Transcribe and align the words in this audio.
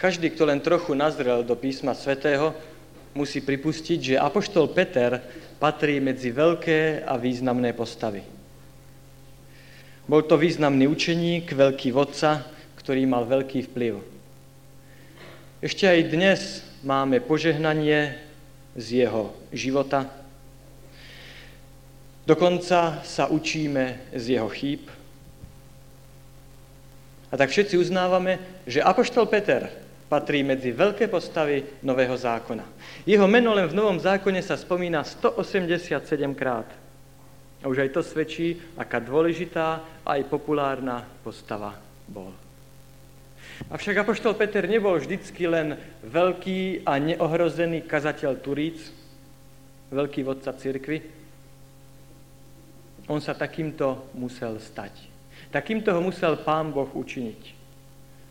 Každý, 0.00 0.32
kto 0.32 0.48
len 0.48 0.64
trochu 0.64 0.96
nazrel 0.96 1.44
do 1.44 1.52
písma 1.52 1.92
svätého, 1.92 2.56
musí 3.12 3.44
pripustiť, 3.44 4.00
že 4.00 4.16
apoštol 4.16 4.72
Peter 4.72 5.20
patrí 5.60 6.00
medzi 6.00 6.32
veľké 6.32 7.04
a 7.04 7.20
významné 7.20 7.76
postavy. 7.76 8.24
Bol 10.08 10.24
to 10.24 10.40
významný 10.40 10.88
učeník, 10.88 11.52
veľký 11.52 11.92
vodca, 11.92 12.48
ktorý 12.80 13.04
mal 13.04 13.28
veľký 13.28 13.68
vplyv. 13.68 14.00
Ešte 15.60 15.84
aj 15.84 16.00
dnes 16.08 16.40
máme 16.80 17.20
požehnanie 17.20 18.16
z 18.80 19.04
jeho 19.04 19.36
života. 19.52 20.08
Dokonca 22.24 23.04
sa 23.04 23.28
učíme 23.28 24.16
z 24.16 24.40
jeho 24.40 24.48
chýb. 24.48 24.88
A 27.28 27.36
tak 27.36 27.52
všetci 27.52 27.76
uznávame, 27.76 28.40
že 28.64 28.80
Apoštol 28.80 29.28
Peter 29.28 29.89
patrí 30.10 30.42
medzi 30.42 30.74
veľké 30.74 31.06
postavy 31.06 31.78
Nového 31.86 32.18
zákona. 32.18 32.66
Jeho 33.06 33.30
meno 33.30 33.54
len 33.54 33.70
v 33.70 33.78
Novom 33.78 33.94
zákone 33.94 34.42
sa 34.42 34.58
spomína 34.58 35.06
187 35.06 35.86
krát. 36.34 36.66
A 37.62 37.70
už 37.70 37.86
aj 37.86 37.94
to 37.94 38.02
svedčí, 38.02 38.58
aká 38.74 38.98
dôležitá 38.98 39.78
a 40.02 40.18
aj 40.18 40.26
populárna 40.26 41.06
postava 41.22 41.78
bol. 42.10 42.34
Avšak 43.70 44.02
Apoštol 44.02 44.34
Peter 44.34 44.66
nebol 44.66 44.98
vždycky 44.98 45.46
len 45.46 45.78
veľký 46.02 46.82
a 46.82 46.98
neohrozený 46.98 47.86
kazateľ 47.86 48.40
Turíc, 48.42 48.90
veľký 49.94 50.26
vodca 50.26 50.50
cirkvy. 50.56 51.06
On 53.06 53.22
sa 53.22 53.36
takýmto 53.36 54.10
musel 54.16 54.58
stať. 54.58 55.06
Takýmto 55.54 55.94
ho 55.94 56.00
musel 56.02 56.40
Pán 56.40 56.74
Boh 56.74 56.88
učiniť. 56.88 57.42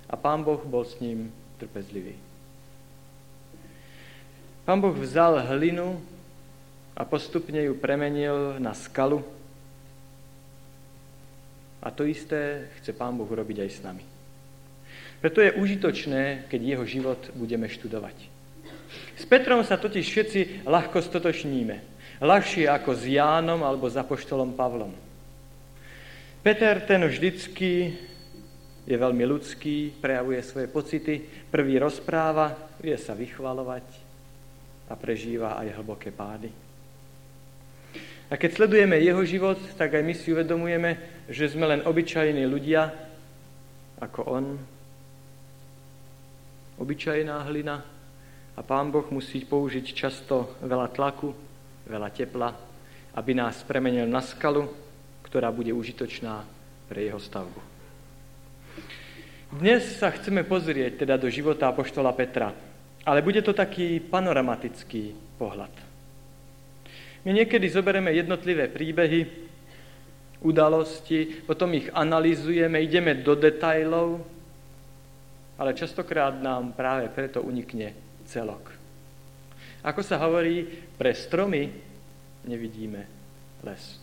A 0.09 0.17
Pán 0.17 0.41
Boh 0.41 0.59
bol 0.65 0.83
s 0.83 0.97
ním 0.97 1.29
trpezlivý. 1.59 2.15
Pán 4.63 4.79
Boh 4.79 4.95
vzal 4.95 5.43
hlinu 5.49 5.99
a 6.95 7.03
postupne 7.03 7.59
ju 7.59 7.73
premenil 7.75 8.61
na 8.61 8.71
skalu. 8.71 9.25
A 11.79 11.89
to 11.91 12.07
isté 12.07 12.69
chce 12.79 12.95
Pán 12.95 13.15
Boh 13.17 13.27
urobiť 13.27 13.65
aj 13.65 13.69
s 13.71 13.79
nami. 13.83 14.03
Preto 15.19 15.43
je 15.43 15.55
užitočné, 15.57 16.47
keď 16.47 16.59
jeho 16.63 16.85
život 16.87 17.19
budeme 17.35 17.67
študovať. 17.67 18.15
S 19.19 19.23
Petrom 19.27 19.59
sa 19.67 19.75
totiž 19.75 20.05
všetci 20.07 20.39
ľahko 20.63 21.03
stotočníme. 21.03 21.75
Ľahšie 22.23 22.67
ako 22.67 22.95
s 22.95 23.03
Jánom 23.07 23.63
alebo 23.63 23.87
s 23.87 23.99
Apoštolom 23.99 24.55
Pavlom. 24.55 24.91
Peter 26.39 26.79
ten 26.83 27.03
vždycky 27.03 27.99
je 28.89 28.97
veľmi 28.97 29.21
ľudský, 29.21 30.01
prejavuje 30.01 30.41
svoje 30.41 30.65
pocity, 30.65 31.21
prvý 31.53 31.77
rozpráva, 31.77 32.73
vie 32.81 32.97
sa 32.97 33.13
vychvalovať 33.13 33.85
a 34.89 34.97
prežíva 34.97 35.61
aj 35.61 35.77
hlboké 35.77 36.09
pády. 36.09 36.49
A 38.29 38.33
keď 38.33 38.49
sledujeme 38.57 38.97
jeho 38.97 39.21
život, 39.21 39.61
tak 39.77 39.93
aj 39.93 40.01
my 40.01 40.13
si 40.17 40.33
uvedomujeme, 40.33 41.21
že 41.29 41.53
sme 41.53 41.69
len 41.69 41.85
obyčajní 41.85 42.49
ľudia, 42.49 42.89
ako 44.01 44.19
on. 44.25 44.45
Obyčajná 46.81 47.45
hlina 47.45 47.85
a 48.57 48.61
Pán 48.65 48.89
Boh 48.89 49.05
musí 49.13 49.45
použiť 49.45 49.85
často 49.93 50.57
veľa 50.65 50.89
tlaku, 50.89 51.29
veľa 51.85 52.09
tepla, 52.09 52.49
aby 53.13 53.37
nás 53.37 53.61
premenil 53.61 54.09
na 54.09 54.25
skalu, 54.25 54.65
ktorá 55.21 55.53
bude 55.53 55.69
užitočná 55.73 56.41
pre 56.89 57.05
jeho 57.05 57.21
stavbu. 57.21 57.68
Dnes 59.49 59.97
sa 59.97 60.13
chceme 60.13 60.45
pozrieť 60.45 61.01
teda 61.01 61.17
do 61.17 61.25
života 61.25 61.73
Apoštola 61.73 62.13
Petra, 62.13 62.53
ale 63.01 63.25
bude 63.25 63.41
to 63.41 63.49
taký 63.49 63.97
panoramatický 63.97 65.17
pohľad. 65.41 65.73
My 67.25 67.33
niekedy 67.33 67.65
zoberieme 67.65 68.13
jednotlivé 68.13 68.69
príbehy, 68.69 69.25
udalosti, 70.45 71.41
potom 71.49 71.73
ich 71.73 71.89
analizujeme, 71.89 72.77
ideme 72.77 73.25
do 73.25 73.33
detajlov, 73.33 74.21
ale 75.57 75.73
častokrát 75.73 76.37
nám 76.37 76.77
práve 76.77 77.09
preto 77.09 77.41
unikne 77.41 77.97
celok. 78.29 78.69
Ako 79.81 80.05
sa 80.05 80.21
hovorí, 80.21 80.61
pre 80.93 81.17
stromy 81.17 81.73
nevidíme 82.45 83.01
les. 83.65 83.97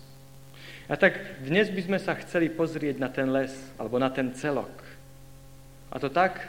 A 0.91 0.99
tak 0.99 1.39
dnes 1.47 1.71
by 1.71 1.87
sme 1.87 1.99
sa 2.03 2.19
chceli 2.19 2.51
pozrieť 2.51 2.99
na 2.99 3.15
ten 3.15 3.31
les, 3.31 3.55
alebo 3.79 3.95
na 4.03 4.11
ten 4.11 4.35
celok. 4.35 4.96
A 5.93 5.97
to 5.99 6.11
tak, 6.11 6.43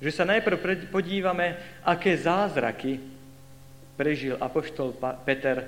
že 0.00 0.10
sa 0.12 0.24
najprv 0.24 0.88
podívame, 0.88 1.60
aké 1.84 2.16
zázraky 2.16 2.96
prežil 4.00 4.40
apoštol 4.40 4.96
Peter 5.28 5.60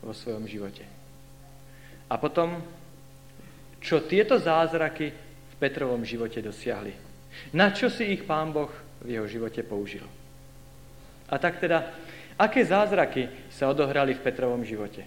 vo 0.00 0.16
svojom 0.16 0.48
živote. 0.48 0.84
A 2.08 2.16
potom, 2.16 2.64
čo 3.80 4.04
tieto 4.08 4.40
zázraky 4.40 5.12
v 5.52 5.54
Petrovom 5.60 6.00
živote 6.00 6.40
dosiahli. 6.40 6.96
Na 7.52 7.76
čo 7.76 7.92
si 7.92 8.08
ich 8.16 8.24
Pán 8.24 8.56
Boh 8.56 8.72
v 9.04 9.20
jeho 9.20 9.28
živote 9.28 9.60
použil. 9.60 10.04
A 11.28 11.36
tak 11.36 11.60
teda, 11.60 11.92
aké 12.40 12.64
zázraky 12.64 13.28
sa 13.52 13.68
odohrali 13.68 14.16
v 14.16 14.24
Petrovom 14.24 14.64
živote? 14.64 15.04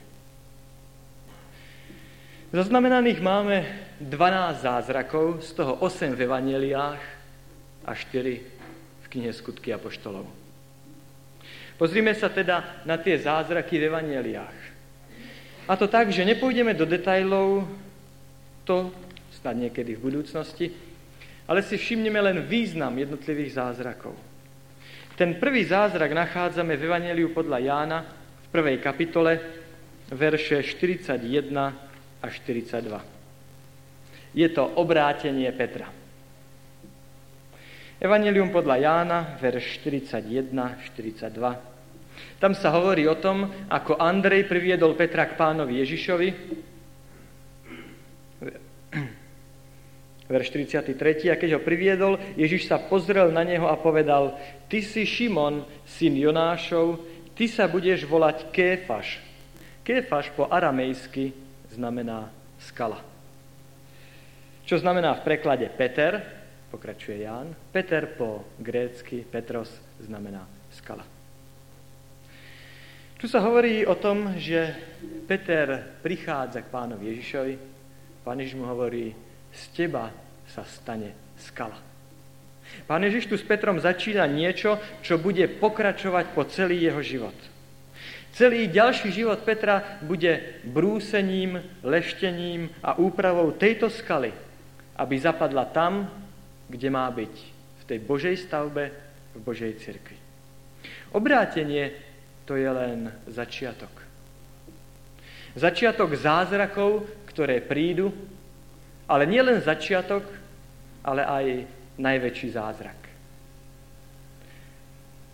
Zaznamenaných 2.53 3.19
máme 3.19 3.57
12 3.99 4.63
zázrakov, 4.63 5.41
z 5.41 5.49
toho 5.57 5.81
8 5.81 6.13
v 6.13 6.23
evaneliách 6.29 7.16
a 7.87 7.95
4 7.95 8.43
v 9.01 9.05
knihe 9.07 9.31
Skutky 9.31 9.71
Apoštolov. 9.71 10.27
Pozrime 11.79 12.11
sa 12.11 12.27
teda 12.27 12.83
na 12.83 12.99
tie 12.99 13.15
zázraky 13.15 13.79
v 13.79 13.87
evaneliách. 13.87 14.59
A 15.67 15.73
to 15.79 15.87
tak, 15.87 16.11
že 16.11 16.27
nepôjdeme 16.27 16.75
do 16.75 16.83
detajlov, 16.83 17.63
to 18.67 18.91
snad 19.31 19.55
niekedy 19.55 19.95
v 19.95 20.03
budúcnosti, 20.11 20.75
ale 21.47 21.63
si 21.63 21.79
všimneme 21.79 22.19
len 22.19 22.37
význam 22.43 22.91
jednotlivých 22.91 23.55
zázrakov. 23.55 24.15
Ten 25.15 25.39
prvý 25.41 25.65
zázrak 25.65 26.13
nachádzame 26.13 26.77
v 26.77 26.85
Evangeliu 26.85 27.33
podľa 27.33 27.57
Jána 27.57 27.99
v 28.43 28.47
prvej 28.53 28.77
kapitole, 28.77 29.39
verše 30.13 30.61
41 30.61 31.17
až 32.21 32.33
42. 32.45 34.37
Je 34.37 34.47
to 34.53 34.63
obrátenie 34.77 35.49
Petra. 35.57 35.96
Evangelium 37.97 38.53
podľa 38.53 38.77
Jána, 38.77 39.19
verš 39.41 39.81
41, 39.81 40.53
42. 40.53 41.33
Tam 42.37 42.53
sa 42.53 42.69
hovorí 42.77 43.09
o 43.09 43.17
tom, 43.17 43.49
ako 43.73 43.97
Andrej 43.97 44.45
priviedol 44.45 44.93
Petra 44.93 45.25
k 45.25 45.33
pánovi 45.33 45.81
Ježišovi. 45.81 46.29
Verš 50.29 50.47
43. 50.53 51.33
A 51.33 51.41
keď 51.41 51.57
ho 51.57 51.65
priviedol, 51.65 52.21
Ježiš 52.37 52.69
sa 52.69 52.77
pozrel 52.77 53.33
na 53.33 53.41
neho 53.41 53.65
a 53.65 53.73
povedal, 53.73 54.37
ty 54.69 54.85
si 54.85 55.01
Šimon, 55.01 55.65
syn 55.89 56.21
Jonášov, 56.21 57.01
ty 57.33 57.49
sa 57.49 57.65
budeš 57.65 58.05
volať 58.05 58.53
Kéfaš. 58.53 59.17
Kéfaš 59.81 60.29
po 60.37 60.45
aramejsky 60.45 61.33
znamená 61.73 62.29
skala. 62.61 63.01
Čo 64.69 64.77
znamená 64.77 65.17
v 65.17 65.25
preklade 65.25 65.65
Peter, 65.73 66.36
pokračuje 66.71 67.23
Ján. 67.23 67.55
Peter 67.71 68.05
po 68.05 68.43
grécky, 68.59 69.23
Petros 69.23 69.71
znamená 69.99 70.47
skala. 70.71 71.05
Tu 73.17 73.25
sa 73.25 73.41
hovorí 73.41 73.81
o 73.81 73.97
tom, 73.97 74.37
že 74.37 74.77
Peter 75.25 75.97
prichádza 76.05 76.61
k 76.61 76.69
pánovi 76.69 77.17
Ježišovi. 77.17 77.55
Pán 78.21 78.37
Ježiš 78.37 78.61
mu 78.61 78.69
hovorí, 78.69 79.15
z 79.49 79.63
teba 79.73 80.13
sa 80.45 80.61
stane 80.61 81.17
skala. 81.41 81.81
Pán 82.85 83.01
Ježiš 83.01 83.25
tu 83.25 83.35
s 83.39 83.47
Petrom 83.47 83.81
začína 83.81 84.27
niečo, 84.29 84.77
čo 85.01 85.17
bude 85.17 85.49
pokračovať 85.49 86.25
po 86.35 86.45
celý 86.45 86.83
jeho 86.83 87.01
život. 87.01 87.37
Celý 88.37 88.69
ďalší 88.69 89.09
život 89.09 89.41
Petra 89.41 89.97
bude 90.05 90.61
brúsením, 90.61 91.57
leštením 91.81 92.69
a 92.85 93.01
úpravou 93.01 93.49
tejto 93.49 93.89
skaly, 93.89 94.29
aby 94.93 95.15
zapadla 95.17 95.65
tam, 95.73 96.05
kde 96.67 96.89
má 96.91 97.07
byť. 97.11 97.35
V 97.81 97.83
tej 97.87 97.99
Božej 98.03 98.35
stavbe, 98.37 98.91
v 99.35 99.39
Božej 99.39 99.79
cirkvi. 99.79 100.17
Obrátenie 101.15 101.95
to 102.47 102.55
je 102.55 102.67
len 102.67 103.11
začiatok. 103.27 103.91
Začiatok 105.57 106.13
zázrakov, 106.15 107.07
ktoré 107.31 107.63
prídu, 107.63 108.13
ale 109.07 109.25
nie 109.25 109.41
len 109.41 109.63
začiatok, 109.63 110.23
ale 111.01 111.23
aj 111.23 111.45
najväčší 111.97 112.47
zázrak. 112.53 112.99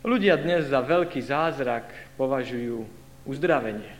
Ľudia 0.04 0.36
dnes 0.36 0.68
za 0.68 0.84
veľký 0.84 1.20
zázrak 1.24 1.88
považujú 2.20 2.84
uzdravenie. 3.24 3.94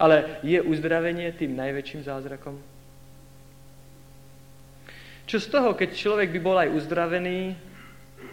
Ale 0.00 0.40
je 0.40 0.62
uzdravenie 0.64 1.28
tým 1.36 1.52
najväčším 1.58 2.08
zázrakom? 2.08 2.71
Čo 5.26 5.38
z 5.38 5.46
toho, 5.48 5.72
keď 5.72 5.90
človek 5.94 6.28
by 6.34 6.40
bol 6.42 6.56
aj 6.58 6.68
uzdravený, 6.74 7.56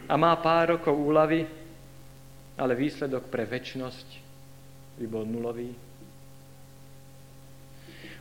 a 0.10 0.18
má 0.18 0.34
pár 0.42 0.78
rokov 0.78 0.98
úlavy, 0.98 1.46
ale 2.58 2.74
výsledok 2.74 3.30
pre 3.30 3.46
väčnosť 3.46 4.08
by 4.98 5.06
bol 5.06 5.24
nulový. 5.24 5.70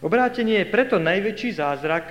Obrátenie 0.04 0.62
je 0.62 0.70
preto 0.70 1.00
najväčší 1.00 1.58
zázrak, 1.58 2.06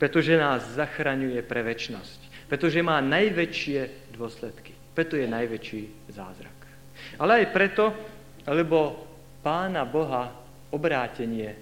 pretože 0.00 0.34
nás 0.34 0.74
zachraňuje 0.74 1.38
pre 1.46 1.62
väčnosť. 1.62 2.50
Pretože 2.50 2.82
má 2.82 2.98
najväčšie 2.98 4.10
dôsledky. 4.16 4.74
Preto 4.96 5.14
je 5.14 5.30
najväčší 5.30 6.10
zázrak. 6.10 6.58
Ale 7.22 7.46
aj 7.46 7.54
preto, 7.54 7.94
lebo 8.48 9.06
pána 9.44 9.86
Boha 9.86 10.34
obrátenie 10.74 11.54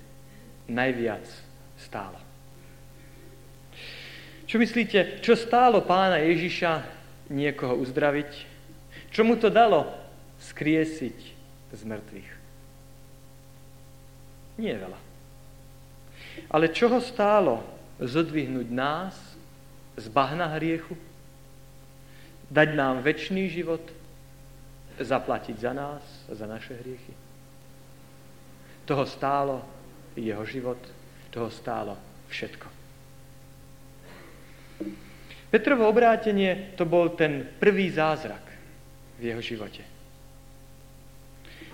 najviac 0.70 1.26
stálo. 1.76 2.29
Čo 4.50 4.58
myslíte, 4.58 5.22
čo 5.22 5.38
stálo 5.38 5.78
pána 5.78 6.18
Ježiša 6.26 6.82
niekoho 7.30 7.78
uzdraviť? 7.78 8.30
Čo 9.14 9.22
mu 9.22 9.38
to 9.38 9.46
dalo 9.46 9.86
skriesiť 10.42 11.18
z 11.70 11.80
mŕtvych? 11.86 12.30
Nie 14.58 14.74
veľa. 14.74 14.98
Ale 16.50 16.66
čo 16.74 16.90
ho 16.90 16.98
stálo 16.98 17.62
zodvihnúť 18.02 18.66
nás 18.74 19.14
z 19.94 20.10
bahna 20.10 20.50
hriechu? 20.58 20.98
Dať 22.50 22.74
nám 22.74 23.06
väčší 23.06 23.46
život? 23.54 23.86
Zaplatiť 24.98 25.62
za 25.62 25.70
nás, 25.70 26.02
za 26.26 26.50
naše 26.50 26.74
hriechy? 26.74 27.14
Toho 28.82 29.06
stálo 29.06 29.62
jeho 30.18 30.42
život, 30.42 30.82
toho 31.30 31.46
stálo 31.54 31.94
všetko. 32.26 32.79
Petrovo 35.50 35.90
obrátenie 35.90 36.78
to 36.78 36.86
bol 36.86 37.10
ten 37.18 37.42
prvý 37.58 37.90
zázrak 37.90 38.42
v 39.18 39.34
jeho 39.34 39.42
živote. 39.42 39.82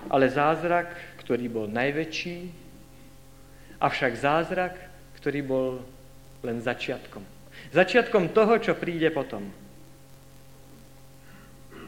Ale 0.08 0.32
zázrak, 0.32 0.96
ktorý 1.20 1.44
bol 1.52 1.66
najväčší, 1.68 2.36
avšak 3.76 4.12
zázrak, 4.16 4.74
ktorý 5.20 5.40
bol 5.44 5.68
len 6.40 6.56
začiatkom. 6.64 7.20
Začiatkom 7.72 8.32
toho, 8.32 8.56
čo 8.56 8.72
príde 8.78 9.12
potom. 9.12 9.44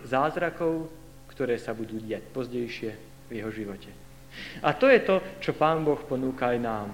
Zázrakov, 0.05 0.93
ktoré 1.33 1.57
sa 1.57 1.73
budú 1.73 1.97
diať 2.03 2.25
pozdejšie 2.37 2.91
v 3.29 3.33
jeho 3.33 3.49
živote. 3.49 3.89
A 4.61 4.77
to 4.77 4.93
je 4.93 5.01
to, 5.01 5.25
čo 5.41 5.57
Pán 5.57 5.87
Boh 5.87 6.01
ponúka 6.05 6.53
aj 6.53 6.59
nám. 6.61 6.89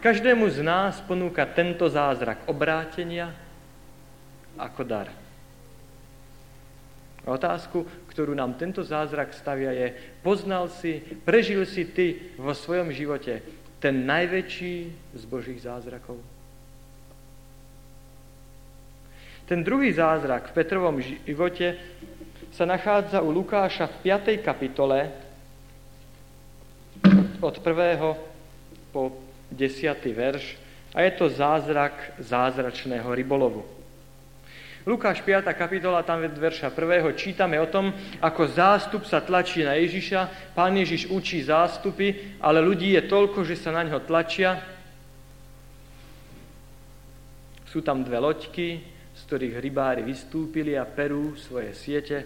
Každému 0.00 0.46
z 0.48 0.62
nás 0.62 1.02
ponúka 1.02 1.44
tento 1.44 1.90
zázrak 1.90 2.46
obrátenia 2.46 3.34
ako 4.58 4.82
dar. 4.86 5.08
Otázku, 7.28 7.84
ktorú 8.08 8.32
nám 8.32 8.56
tento 8.56 8.80
zázrak 8.80 9.36
stavia 9.36 9.76
je, 9.76 9.92
poznal 10.24 10.72
si, 10.72 11.04
prežil 11.22 11.68
si 11.68 11.84
ty 11.84 12.32
vo 12.40 12.56
svojom 12.56 12.88
živote 12.90 13.44
ten 13.76 14.08
najväčší 14.08 14.74
z 15.14 15.22
Božích 15.28 15.60
zázrakov? 15.60 16.16
Ten 19.44 19.60
druhý 19.66 19.92
zázrak 19.92 20.48
v 20.48 20.56
Petrovom 20.56 20.96
živote 21.02 21.76
sa 22.54 22.64
nachádza 22.64 23.20
u 23.20 23.34
Lukáša 23.34 23.90
v 23.90 23.96
5. 24.16 24.40
kapitole, 24.40 25.10
od 27.40 27.56
prvého 27.64 28.16
po 28.92 29.16
desiatý 29.50 30.12
verš 30.12 30.60
a 30.92 31.02
je 31.02 31.10
to 31.16 31.32
zázrak 31.32 32.20
zázračného 32.20 33.08
rybolovu. 33.14 33.79
Lukáš 34.88 35.20
5. 35.20 35.44
kapitola, 35.52 36.00
tam 36.00 36.24
od 36.24 36.32
verša 36.32 36.72
1. 36.72 37.12
čítame 37.12 37.60
o 37.60 37.68
tom, 37.68 37.92
ako 38.16 38.48
zástup 38.48 39.04
sa 39.04 39.20
tlačí 39.20 39.60
na 39.60 39.76
Ježiša. 39.76 40.52
Pán 40.56 40.72
Ježiš 40.72 41.12
učí 41.12 41.44
zástupy, 41.44 42.40
ale 42.40 42.64
ľudí 42.64 42.96
je 42.96 43.04
toľko, 43.04 43.44
že 43.44 43.60
sa 43.60 43.76
na 43.76 43.84
ňo 43.84 44.00
tlačia. 44.08 44.56
Sú 47.68 47.84
tam 47.84 48.00
dve 48.00 48.24
loďky, 48.24 48.68
z 49.12 49.20
ktorých 49.28 49.60
rybári 49.60 50.00
vystúpili 50.00 50.72
a 50.80 50.88
perú 50.88 51.36
svoje 51.36 51.76
siete. 51.76 52.24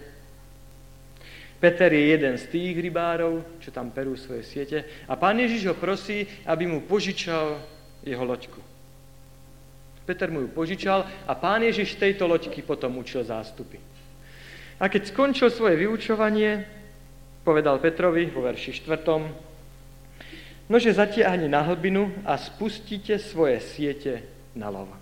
Peter 1.59 1.91
je 1.91 2.07
jeden 2.07 2.39
z 2.39 2.45
tých 2.55 2.79
rybárov, 2.79 3.59
čo 3.59 3.67
tam 3.75 3.91
perú 3.91 4.15
svoje 4.15 4.47
siete 4.47 5.07
a 5.11 5.19
pán 5.19 5.35
Ježiš 5.39 5.71
ho 5.71 5.75
prosí, 5.75 6.23
aby 6.47 6.71
mu 6.71 6.87
požičal 6.87 7.59
jeho 7.99 8.23
loďku. 8.23 8.74
Peter 10.05 10.29
mu 10.29 10.45
ju 10.45 10.49
požičal 10.53 11.09
a 11.25 11.33
pán 11.33 11.65
Ježiš 11.65 11.97
z 11.97 12.09
tejto 12.09 12.29
loďky 12.29 12.61
potom 12.61 13.01
učil 13.01 13.25
zástupy. 13.25 13.81
A 14.77 14.85
keď 14.85 15.09
skončil 15.09 15.49
svoje 15.49 15.81
vyučovanie, 15.81 16.61
povedal 17.41 17.81
Petrovi 17.81 18.29
vo 18.29 18.45
verši 18.45 18.85
4. 18.85 20.69
Nože 20.69 20.93
zatiahni 20.93 21.49
na 21.49 21.61
hlbinu 21.65 22.09
a 22.25 22.37
spustite 22.37 23.17
svoje 23.21 23.61
siete 23.61 24.25
na 24.57 24.69
lova. 24.69 24.97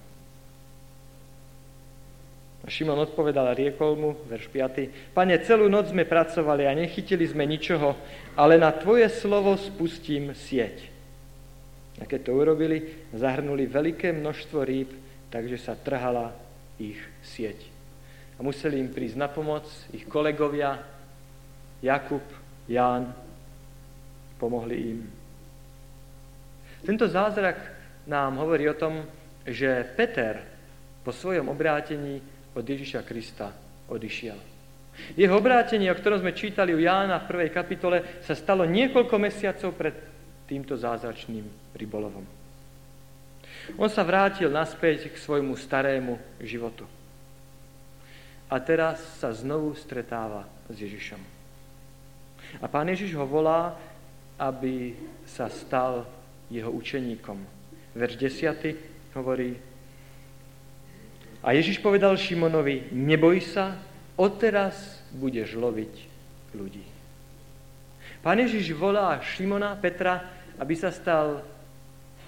A 2.64 2.72
Šimon 2.72 2.96
odpovedal 3.04 3.52
a 3.52 3.58
riekol 3.58 4.00
mu, 4.00 4.16
verš 4.32 4.48
5. 4.48 5.12
Pane, 5.12 5.36
celú 5.44 5.68
noc 5.68 5.92
sme 5.92 6.08
pracovali 6.08 6.64
a 6.64 6.72
nechytili 6.72 7.28
sme 7.28 7.44
ničoho, 7.44 7.92
ale 8.40 8.56
na 8.56 8.72
Tvoje 8.72 9.12
slovo 9.12 9.60
spustím 9.60 10.32
sieť. 10.32 10.93
A 12.02 12.10
keď 12.10 12.20
to 12.26 12.32
urobili, 12.34 13.06
zahrnuli 13.14 13.70
veľké 13.70 14.16
množstvo 14.18 14.60
rýb, 14.66 14.90
takže 15.30 15.58
sa 15.62 15.78
trhala 15.78 16.34
ich 16.82 16.98
sieť. 17.22 17.70
A 18.38 18.42
museli 18.42 18.82
im 18.82 18.90
prísť 18.90 19.18
na 19.18 19.30
pomoc 19.30 19.70
ich 19.94 20.10
kolegovia, 20.10 20.82
Jakub, 21.84 22.24
Ján, 22.66 23.14
pomohli 24.40 24.78
im. 24.96 25.00
Tento 26.84 27.06
zázrak 27.08 27.60
nám 28.10 28.40
hovorí 28.42 28.68
o 28.68 28.76
tom, 28.76 29.04
že 29.48 29.84
Peter 29.96 30.40
po 31.04 31.12
svojom 31.12 31.52
obrátení 31.52 32.20
od 32.56 32.64
Ježiša 32.64 33.04
Krista 33.04 33.52
odišiel. 33.92 34.40
Jeho 35.18 35.36
obrátenie, 35.36 35.90
o 35.90 35.98
ktorom 35.98 36.22
sme 36.22 36.38
čítali 36.38 36.72
u 36.72 36.80
Jána 36.80 37.24
v 37.24 37.30
prvej 37.30 37.50
kapitole, 37.50 38.22
sa 38.22 38.38
stalo 38.38 38.64
niekoľko 38.64 39.16
mesiacov 39.18 39.74
pred 39.74 40.13
týmto 40.54 40.78
zázračným 40.78 41.50
rybolovom. 41.74 42.22
On 43.82 43.90
sa 43.90 44.06
vrátil 44.06 44.54
naspäť 44.54 45.10
k 45.10 45.18
svojmu 45.18 45.58
starému 45.58 46.22
životu. 46.38 46.86
A 48.46 48.62
teraz 48.62 49.02
sa 49.18 49.34
znovu 49.34 49.74
stretáva 49.74 50.46
s 50.70 50.78
Ježišom. 50.78 51.18
A 52.62 52.70
pán 52.70 52.86
Ježiš 52.86 53.18
ho 53.18 53.26
volá, 53.26 53.74
aby 54.38 54.94
sa 55.26 55.50
stal 55.50 56.06
jeho 56.54 56.70
učeníkom. 56.70 57.42
Verš 57.98 58.14
10 58.22 59.18
hovorí, 59.18 59.58
a 61.42 61.50
Ježiš 61.58 61.82
povedal 61.82 62.14
Šimonovi, 62.14 62.94
neboj 62.94 63.42
sa, 63.42 63.82
odteraz 64.22 65.02
budeš 65.18 65.58
loviť 65.58 65.94
ľudí. 66.54 66.86
Pán 68.24 68.40
Ježiš 68.40 68.72
volá 68.80 69.20
Šimona 69.20 69.76
Petra, 69.76 70.24
aby 70.60 70.74
sa 70.78 70.94
stal 70.94 71.42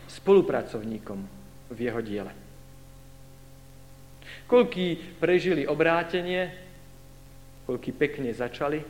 spolupracovníkom 0.09 1.19
v 1.73 1.79
jeho 1.81 2.01
diele. 2.01 2.33
Koľký 4.45 5.17
prežili 5.17 5.65
obrátenie, 5.65 6.53
koľký 7.65 7.91
pekne 7.97 8.29
začali 8.29 8.81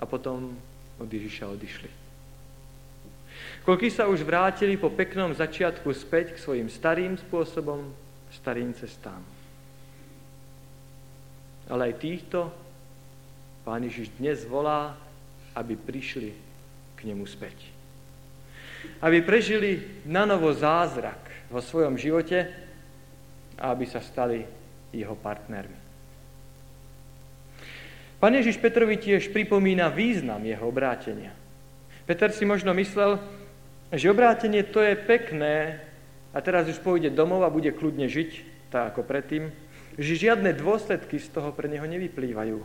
a 0.00 0.04
potom 0.08 0.56
od 0.96 1.08
Ježiša 1.08 1.44
odišli. 1.52 1.90
Koľký 3.68 3.92
sa 3.92 4.08
už 4.08 4.24
vrátili 4.24 4.80
po 4.80 4.88
peknom 4.88 5.36
začiatku 5.36 5.92
späť 5.92 6.34
k 6.34 6.42
svojim 6.42 6.68
starým 6.72 7.20
spôsobom 7.20 7.92
starým 8.32 8.72
cestám. 8.72 9.20
Ale 11.68 11.92
aj 11.92 12.00
týchto 12.00 12.48
Pán 13.68 13.84
Ježiš 13.84 14.08
dnes 14.16 14.48
volá, 14.48 14.96
aby 15.52 15.76
prišli 15.76 16.32
k 16.96 17.00
nemu 17.04 17.28
späť. 17.28 17.77
Aby 19.02 19.22
prežili 19.22 20.02
na 20.06 20.26
novo 20.26 20.50
zázrak 20.54 21.50
vo 21.50 21.58
svojom 21.62 21.98
živote 21.98 22.50
a 23.58 23.74
aby 23.74 23.84
sa 23.86 23.98
stali 23.98 24.46
jeho 24.94 25.14
partnermi. 25.18 25.78
Pán 28.18 28.34
Ježiš 28.34 28.58
Petrovi 28.58 28.98
tiež 28.98 29.30
pripomína 29.30 29.94
význam 29.94 30.42
jeho 30.42 30.66
obrátenia. 30.66 31.30
Peter 32.02 32.34
si 32.34 32.42
možno 32.42 32.74
myslel, 32.74 33.22
že 33.94 34.10
obrátenie 34.10 34.66
to 34.66 34.82
je 34.82 34.98
pekné, 34.98 35.78
a 36.34 36.38
teraz 36.44 36.68
už 36.68 36.82
pôjde 36.84 37.14
domov 37.14 37.46
a 37.46 37.52
bude 37.52 37.72
kľudne 37.72 38.10
žiť, 38.10 38.30
tak 38.68 38.92
ako 38.94 39.06
predtým, 39.06 39.48
že 39.96 40.20
žiadne 40.28 40.52
dôsledky 40.52 41.16
z 41.16 41.28
toho 41.32 41.54
pre 41.54 41.70
neho 41.70 41.86
nevyplývajú. 41.88 42.58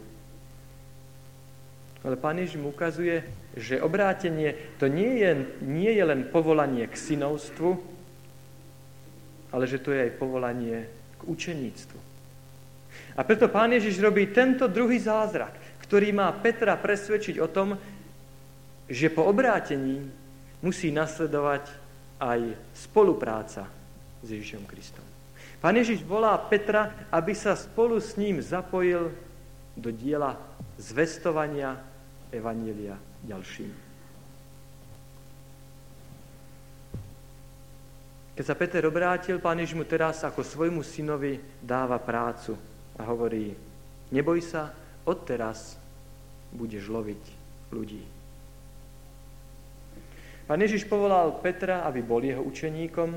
Ale 2.03 2.15
Pán 2.19 2.41
Ježiš 2.41 2.59
mu 2.59 2.75
ukazuje, 2.75 3.23
že 3.53 3.81
obrátenie 3.81 4.77
to 4.81 4.89
nie 4.89 5.21
je, 5.21 5.31
nie 5.61 5.93
je 5.93 6.03
len 6.03 6.25
povolanie 6.33 6.89
k 6.89 6.95
synovstvu, 6.97 7.69
ale 9.53 9.63
že 9.69 9.77
to 9.77 9.93
je 9.93 10.09
aj 10.09 10.17
povolanie 10.17 10.89
k 10.89 11.21
učeníctvu. 11.29 11.99
A 13.13 13.21
preto 13.21 13.45
pán 13.49 13.69
Ježiš 13.77 14.01
robí 14.01 14.33
tento 14.33 14.65
druhý 14.65 14.97
zázrak, 14.97 15.53
ktorý 15.85 16.09
má 16.09 16.33
Petra 16.33 16.73
presvedčiť 16.73 17.37
o 17.37 17.47
tom, 17.49 17.77
že 18.89 19.13
po 19.13 19.29
obrátení 19.29 20.01
musí 20.65 20.89
nasledovať 20.89 21.69
aj 22.17 22.57
spolupráca 22.73 23.69
s 24.25 24.27
Ježišom 24.33 24.65
Kristom. 24.65 25.05
Pán 25.61 25.77
Ježiš 25.77 26.01
volá 26.01 26.33
Petra, 26.41 27.07
aby 27.13 27.37
sa 27.37 27.53
spolu 27.53 28.01
s 28.01 28.17
ním 28.17 28.41
zapojil 28.41 29.13
do 29.77 29.89
diela 29.93 30.41
zvestovania 30.81 31.77
Evanília 32.33 33.12
ďalším. 33.27 33.71
Keď 38.33 38.45
sa 38.49 38.57
Peter 38.57 38.81
obrátil, 38.89 39.37
pán 39.37 39.61
Ježiš 39.61 39.77
mu 39.77 39.85
teraz 39.85 40.25
ako 40.25 40.41
svojmu 40.41 40.81
synovi 40.81 41.37
dáva 41.61 42.01
prácu 42.01 42.57
a 42.97 43.05
hovorí, 43.05 43.53
neboj 44.09 44.41
sa, 44.41 44.73
odteraz 45.05 45.77
budeš 46.49 46.89
loviť 46.89 47.23
ľudí. 47.69 48.01
Pán 50.49 50.59
Ježiš 50.59 50.89
povolal 50.89 51.39
Petra, 51.39 51.85
aby 51.85 52.01
bol 52.01 52.25
jeho 52.25 52.41
učeníkom 52.41 53.09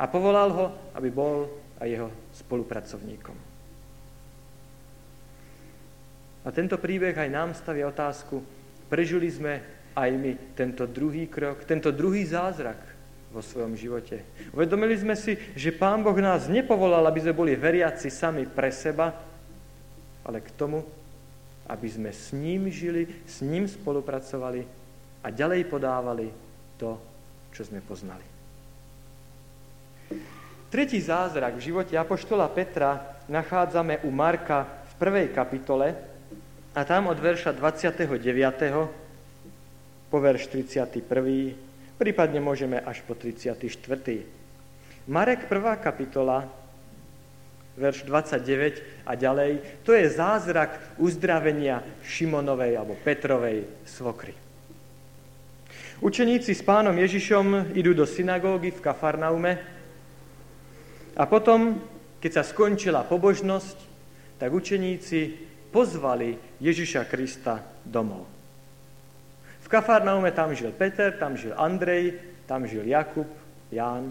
a 0.00 0.04
povolal 0.08 0.48
ho, 0.56 0.66
aby 0.96 1.08
bol 1.12 1.44
aj 1.76 1.88
jeho 1.88 2.08
spolupracovníkom. 2.32 3.36
A 6.40 6.48
tento 6.48 6.80
príbeh 6.80 7.12
aj 7.12 7.28
nám 7.28 7.52
stavia 7.52 7.84
otázku, 7.84 8.40
prežili 8.90 9.30
sme 9.30 9.62
aj 9.94 10.10
my 10.10 10.32
tento 10.58 10.84
druhý 10.90 11.30
krok, 11.30 11.62
tento 11.62 11.94
druhý 11.94 12.26
zázrak 12.26 12.78
vo 13.30 13.38
svojom 13.38 13.78
živote. 13.78 14.26
Uvedomili 14.50 14.98
sme 14.98 15.14
si, 15.14 15.38
že 15.54 15.70
Pán 15.70 16.02
Boh 16.02 16.18
nás 16.18 16.50
nepovolal, 16.50 17.06
aby 17.06 17.22
sme 17.22 17.34
boli 17.34 17.54
veriaci 17.54 18.10
sami 18.10 18.42
pre 18.50 18.74
seba, 18.74 19.14
ale 20.26 20.42
k 20.42 20.50
tomu, 20.58 20.82
aby 21.70 21.86
sme 21.86 22.10
s 22.10 22.34
ním 22.34 22.66
žili, 22.66 23.06
s 23.22 23.38
ním 23.46 23.70
spolupracovali 23.70 24.66
a 25.22 25.30
ďalej 25.30 25.70
podávali 25.70 26.26
to, 26.74 26.98
čo 27.54 27.62
sme 27.62 27.78
poznali. 27.78 28.26
Tretí 30.70 30.98
zázrak 30.98 31.58
v 31.58 31.66
živote 31.70 31.94
Apoštola 31.94 32.50
Petra 32.50 33.22
nachádzame 33.30 34.02
u 34.06 34.10
Marka 34.10 34.66
v 34.66 34.92
prvej 34.98 35.26
kapitole 35.30 36.09
a 36.70 36.86
tam 36.86 37.10
od 37.10 37.18
verša 37.18 37.52
29. 37.58 38.06
po 40.06 40.18
verš 40.22 40.46
31. 40.54 41.02
prípadne 41.98 42.38
môžeme 42.38 42.78
až 42.78 43.02
po 43.02 43.18
34. 43.18 43.58
Marek 45.10 45.50
1. 45.50 45.82
kapitola 45.82 46.46
verš 47.74 48.06
29 48.06 49.02
a 49.02 49.12
ďalej, 49.18 49.82
to 49.82 49.90
je 49.98 50.06
zázrak 50.14 50.78
uzdravenia 51.02 51.82
Šimonovej 52.06 52.78
alebo 52.78 52.94
Petrovej 53.02 53.66
svokry. 53.82 54.34
Učeníci 55.98 56.54
s 56.54 56.62
pánom 56.62 56.94
Ježišom 56.94 57.74
idú 57.74 57.98
do 57.98 58.06
synagógy 58.06 58.70
v 58.70 58.78
Kafarnaume 58.78 59.52
a 61.18 61.26
potom, 61.26 61.82
keď 62.22 62.30
sa 62.40 62.44
skončila 62.46 63.02
pobožnosť, 63.02 63.78
tak 64.38 64.54
učeníci 64.54 65.49
pozvali 65.70 66.36
Ježiša 66.58 67.06
Krista 67.06 67.62
domov. 67.86 68.26
V 69.62 69.66
Kafarnaume 69.70 70.34
tam 70.34 70.50
žil 70.54 70.74
Peter, 70.74 71.14
tam 71.14 71.38
žil 71.38 71.54
Andrej, 71.54 72.18
tam 72.50 72.66
žil 72.66 72.82
Jakub, 72.82 73.26
Ján, 73.70 74.10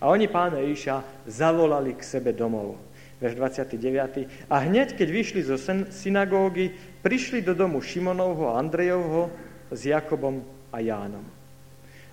a 0.00 0.08
oni 0.08 0.28
pána 0.28 0.64
Ježiša 0.64 1.26
zavolali 1.28 1.92
k 1.96 2.02
sebe 2.02 2.32
domov. 2.32 2.80
Verš 3.16 3.36
29. 3.36 4.48
A 4.52 4.56
hneď, 4.68 4.92
keď 4.92 5.08
vyšli 5.08 5.40
zo 5.40 5.56
synagógy, 5.88 6.72
prišli 7.00 7.40
do 7.40 7.56
domu 7.56 7.80
Šimonovho 7.80 8.52
a 8.52 8.60
Andrejovho 8.60 9.32
s 9.72 9.88
Jakobom 9.88 10.44
a 10.72 10.80
Jánom. 10.80 11.24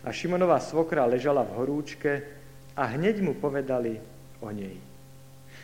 A 0.04 0.10
Šimonová 0.12 0.60
svokra 0.64 1.08
ležala 1.08 1.44
v 1.44 1.56
horúčke 1.60 2.12
a 2.76 2.88
hneď 2.96 3.20
mu 3.20 3.36
povedali 3.36 4.00
o 4.40 4.48
nej. 4.52 4.80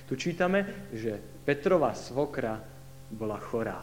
Tu 0.08 0.16
čítame, 0.16 0.92
že 0.92 1.20
Petrova 1.50 1.98
svokra 1.98 2.62
bola 3.10 3.41
chorá. 3.41 3.82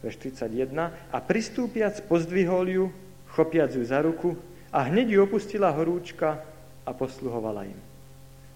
Verš 0.00 0.16
31. 0.40 0.72
A 1.12 1.18
pristúpiac 1.20 2.00
pozdvihol 2.08 2.64
ju, 2.64 2.84
chopiac 3.28 3.76
ju 3.76 3.84
za 3.84 4.00
ruku, 4.00 4.32
a 4.72 4.88
hneď 4.88 5.12
ju 5.12 5.18
opustila 5.20 5.68
horúčka 5.68 6.40
a 6.88 6.96
posluhovala 6.96 7.68
im. 7.68 7.76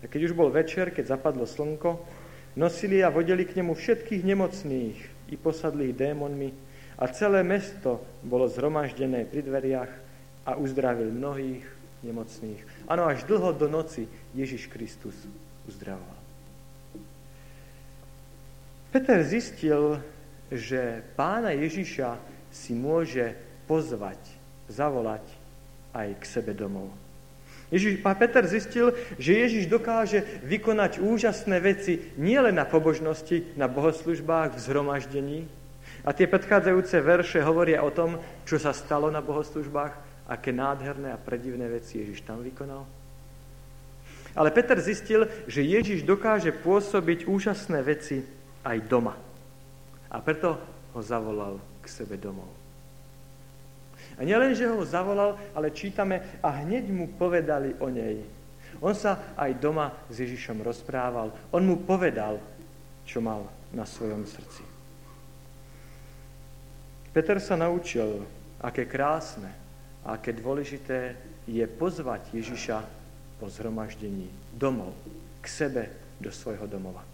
A 0.01 0.09
keď 0.09 0.33
už 0.33 0.33
bol 0.33 0.49
večer, 0.49 0.97
keď 0.97 1.13
zapadlo 1.13 1.45
slnko, 1.45 2.01
nosili 2.57 3.05
a 3.05 3.13
vodili 3.13 3.45
k 3.45 3.61
nemu 3.61 3.77
všetkých 3.77 4.25
nemocných 4.25 4.99
i 5.29 5.37
posadlých 5.37 5.93
démonmi 5.93 6.57
a 6.97 7.05
celé 7.13 7.45
mesto 7.45 8.01
bolo 8.25 8.49
zhromaždené 8.49 9.29
pri 9.29 9.45
dveriach 9.45 9.93
a 10.49 10.57
uzdravil 10.57 11.13
mnohých 11.13 11.69
nemocných. 12.01 12.89
Áno, 12.89 13.05
až 13.05 13.29
dlho 13.29 13.53
do 13.53 13.69
noci 13.69 14.09
Ježiš 14.33 14.73
Kristus 14.73 15.29
uzdravoval. 15.69 16.12
Peter 18.93 19.25
zistil, 19.25 20.05
že 20.53 21.01
pána 21.17 21.57
Ježiša 21.57 22.21
si 22.53 22.77
môže 22.77 23.33
pozvať, 23.65 24.21
zavolať 24.69 25.25
aj 25.97 26.13
k 26.21 26.25
sebe 26.29 26.53
domov. 26.53 26.93
Ježiš, 27.73 28.05
pán 28.05 28.21
Peter 28.21 28.45
zistil, 28.45 28.93
že 29.17 29.33
Ježiš 29.33 29.65
dokáže 29.65 30.45
vykonať 30.45 31.01
úžasné 31.01 31.57
veci 31.57 32.13
nielen 32.21 32.53
na 32.53 32.69
pobožnosti, 32.69 33.57
na 33.57 33.65
bohoslužbách, 33.65 34.53
v 34.53 34.61
zhromaždení. 34.61 35.41
A 36.05 36.13
tie 36.13 36.29
predchádzajúce 36.29 37.01
verše 37.01 37.41
hovoria 37.41 37.81
o 37.81 37.89
tom, 37.89 38.21
čo 38.45 38.61
sa 38.61 38.77
stalo 38.77 39.09
na 39.09 39.25
bohoslužbách, 39.25 39.97
aké 40.29 40.53
nádherné 40.53 41.17
a 41.17 41.21
predivné 41.21 41.65
veci 41.73 42.05
Ježiš 42.05 42.29
tam 42.29 42.45
vykonal. 42.45 42.85
Ale 44.37 44.53
Peter 44.53 44.77
zistil, 44.77 45.33
že 45.49 45.65
Ježiš 45.65 46.05
dokáže 46.05 46.53
pôsobiť 46.53 47.25
úžasné 47.25 47.81
veci 47.81 48.21
aj 48.63 48.79
doma. 48.87 49.15
A 50.13 50.17
preto 50.21 50.59
ho 50.93 51.01
zavolal 51.01 51.59
k 51.83 51.87
sebe 51.89 52.17
domov. 52.17 52.49
A 54.19 54.27
nielen, 54.27 54.53
že 54.53 54.69
ho 54.69 54.83
zavolal, 54.85 55.39
ale 55.57 55.73
čítame 55.73 56.41
a 56.45 56.63
hneď 56.63 56.91
mu 56.93 57.09
povedali 57.17 57.73
o 57.81 57.89
nej. 57.89 58.21
On 58.83 58.93
sa 58.93 59.35
aj 59.39 59.57
doma 59.63 59.95
s 60.11 60.21
Ježišom 60.21 60.61
rozprával. 60.61 61.33
On 61.55 61.63
mu 61.63 61.81
povedal, 61.81 62.41
čo 63.07 63.23
mal 63.23 63.47
na 63.73 63.87
svojom 63.87 64.27
srdci. 64.27 64.65
Peter 67.13 67.37
sa 67.41 67.61
naučil, 67.61 68.25
aké 68.61 68.89
krásne 68.89 69.53
a 70.01 70.17
aké 70.17 70.33
dôležité 70.33 71.17
je 71.45 71.65
pozvať 71.69 72.33
Ježiša 72.33 72.79
po 73.37 73.53
zhromaždení 73.53 74.33
domov, 74.55 74.97
k 75.43 75.47
sebe, 75.49 75.85
do 76.23 76.31
svojho 76.31 76.71
domova. 76.71 77.12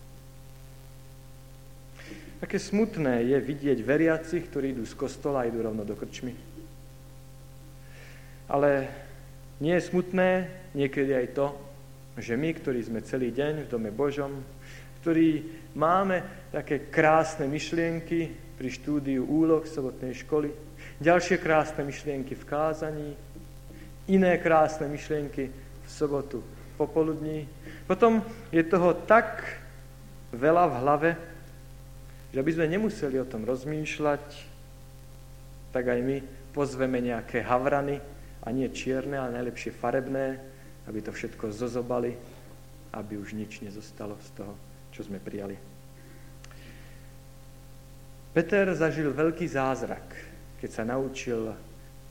Také 2.38 2.62
smutné 2.62 3.26
je 3.34 3.38
vidieť 3.42 3.82
veriacich, 3.82 4.46
ktorí 4.46 4.70
idú 4.70 4.86
z 4.86 4.94
kostola 4.94 5.42
a 5.42 5.48
idú 5.50 5.58
rovno 5.58 5.82
do 5.82 5.98
krčmy. 5.98 6.30
Ale 8.46 8.86
nie 9.58 9.74
je 9.74 9.88
smutné 9.90 10.46
niekedy 10.70 11.18
aj 11.18 11.26
to, 11.34 11.46
že 12.14 12.38
my, 12.38 12.54
ktorí 12.54 12.78
sme 12.86 13.02
celý 13.02 13.34
deň 13.34 13.66
v 13.66 13.70
dome 13.70 13.90
Božom, 13.90 14.38
ktorí 15.02 15.42
máme 15.74 16.50
také 16.54 16.86
krásne 16.90 17.50
myšlienky 17.50 18.30
pri 18.54 18.68
štúdiu 18.70 19.26
úloh 19.26 19.66
sobotnej 19.66 20.14
školy, 20.22 20.54
ďalšie 21.02 21.42
krásne 21.42 21.82
myšlienky 21.86 22.38
v 22.38 22.44
kázaní, 22.46 23.10
iné 24.06 24.38
krásne 24.38 24.86
myšlienky 24.86 25.50
v 25.50 25.88
sobotu 25.90 26.42
popoludní. 26.78 27.50
Potom 27.90 28.22
je 28.54 28.62
toho 28.62 28.94
tak 28.94 29.42
veľa 30.30 30.64
v 30.70 30.74
hlave, 30.82 31.10
že 32.32 32.40
aby 32.40 32.50
sme 32.52 32.68
nemuseli 32.68 33.16
o 33.20 33.28
tom 33.28 33.44
rozmýšľať, 33.48 34.24
tak 35.72 35.84
aj 35.88 36.00
my 36.00 36.16
pozveme 36.52 37.00
nejaké 37.00 37.44
havrany, 37.44 38.00
a 38.44 38.48
nie 38.50 38.72
čierne, 38.72 39.18
ale 39.18 39.36
najlepšie 39.36 39.76
farebné, 39.76 40.40
aby 40.88 41.04
to 41.04 41.12
všetko 41.12 41.52
zozobali, 41.52 42.16
aby 42.96 43.20
už 43.20 43.36
nič 43.36 43.60
nezostalo 43.60 44.16
z 44.24 44.28
toho, 44.40 44.54
čo 44.94 45.04
sme 45.04 45.20
prijali. 45.20 45.58
Peter 48.32 48.70
zažil 48.72 49.12
veľký 49.12 49.44
zázrak, 49.44 50.06
keď 50.62 50.70
sa 50.70 50.88
naučil 50.88 51.52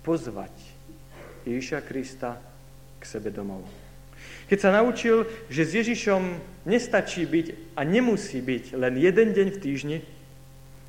pozvať 0.03 0.53
Ježiša 1.47 1.79
Krista 1.87 2.37
k 2.99 3.03
sebe 3.07 3.31
domov. 3.31 3.86
Keď 4.47 4.57
sa 4.63 4.71
naučil, 4.71 5.27
že 5.51 5.67
s 5.67 5.71
Ježišom 5.83 6.39
nestačí 6.63 7.27
byť 7.27 7.75
a 7.75 7.83
nemusí 7.83 8.39
byť 8.39 8.79
len 8.79 8.95
jeden 8.95 9.35
deň 9.35 9.47
v 9.51 9.61
týždni, 9.61 9.97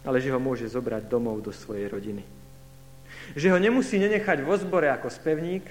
ale 0.07 0.23
že 0.23 0.31
ho 0.31 0.39
môže 0.39 0.71
zobrať 0.71 1.11
domov 1.11 1.43
do 1.43 1.51
svojej 1.51 1.91
rodiny. 1.91 2.23
Že 3.35 3.53
ho 3.53 3.59
nemusí 3.59 3.99
nenechať 3.99 4.47
vo 4.47 4.55
zbore 4.55 4.87
ako 4.95 5.11
spevník, 5.11 5.67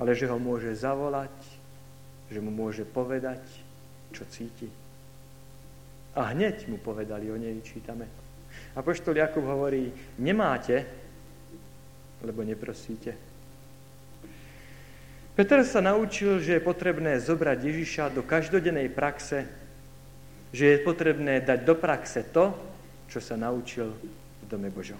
ale 0.00 0.16
že 0.16 0.26
ho 0.32 0.40
môže 0.40 0.72
zavolať, 0.72 1.32
že 2.32 2.40
mu 2.40 2.48
môže 2.48 2.88
povedať, 2.88 3.44
čo 4.16 4.24
cíti. 4.32 4.72
A 6.16 6.32
hneď 6.32 6.66
mu 6.72 6.80
povedali, 6.80 7.28
o 7.28 7.36
nej 7.36 7.54
čítame. 7.60 8.08
A 8.74 8.80
poštol 8.80 9.20
Jakub 9.20 9.44
hovorí, 9.44 9.92
nemáte, 10.18 10.82
lebo 12.24 12.42
neprosíte. 12.42 13.27
Peter 15.38 15.62
sa 15.62 15.78
naučil, 15.78 16.42
že 16.42 16.58
je 16.58 16.66
potrebné 16.66 17.22
zobrať 17.22 17.62
Ježiša 17.62 18.10
do 18.10 18.26
každodennej 18.26 18.90
praxe, 18.90 19.46
že 20.50 20.74
je 20.74 20.82
potrebné 20.82 21.38
dať 21.38 21.62
do 21.62 21.78
praxe 21.78 22.26
to, 22.26 22.50
čo 23.06 23.22
sa 23.22 23.38
naučil 23.38 23.94
v 24.42 24.44
dome 24.50 24.66
Božom. 24.66 24.98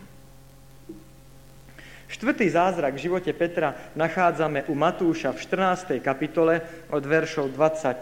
Štvrtý 2.07 2.47
zázrak 2.55 2.95
v 2.95 3.03
živote 3.11 3.35
Petra 3.35 3.75
nachádzame 3.99 4.71
u 4.71 4.79
Matúša 4.79 5.35
v 5.35 5.43
14. 5.43 5.99
kapitole 5.99 6.63
od 6.87 7.03
veršov 7.03 7.51
22 7.51 7.99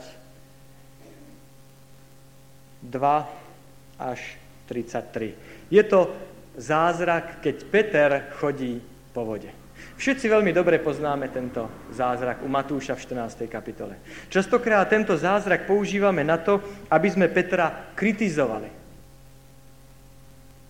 až 3.97 4.21
33. 4.69 5.73
Je 5.73 5.83
to 5.89 6.13
zázrak, 6.61 7.41
keď 7.41 7.57
Peter 7.73 8.29
chodí 8.37 8.85
po 9.17 9.25
vode. 9.25 9.66
Všetci 9.97 10.29
veľmi 10.29 10.53
dobre 10.53 10.77
poznáme 10.77 11.33
tento 11.33 11.89
zázrak 11.89 12.45
u 12.45 12.49
Matúša 12.53 12.93
v 12.93 13.03
14. 13.17 13.49
kapitole. 13.49 13.97
Častokrát 14.29 14.85
tento 14.93 15.17
zázrak 15.17 15.65
používame 15.65 16.21
na 16.21 16.37
to, 16.37 16.61
aby 16.93 17.09
sme 17.09 17.33
Petra 17.33 17.93
kritizovali. 17.97 18.69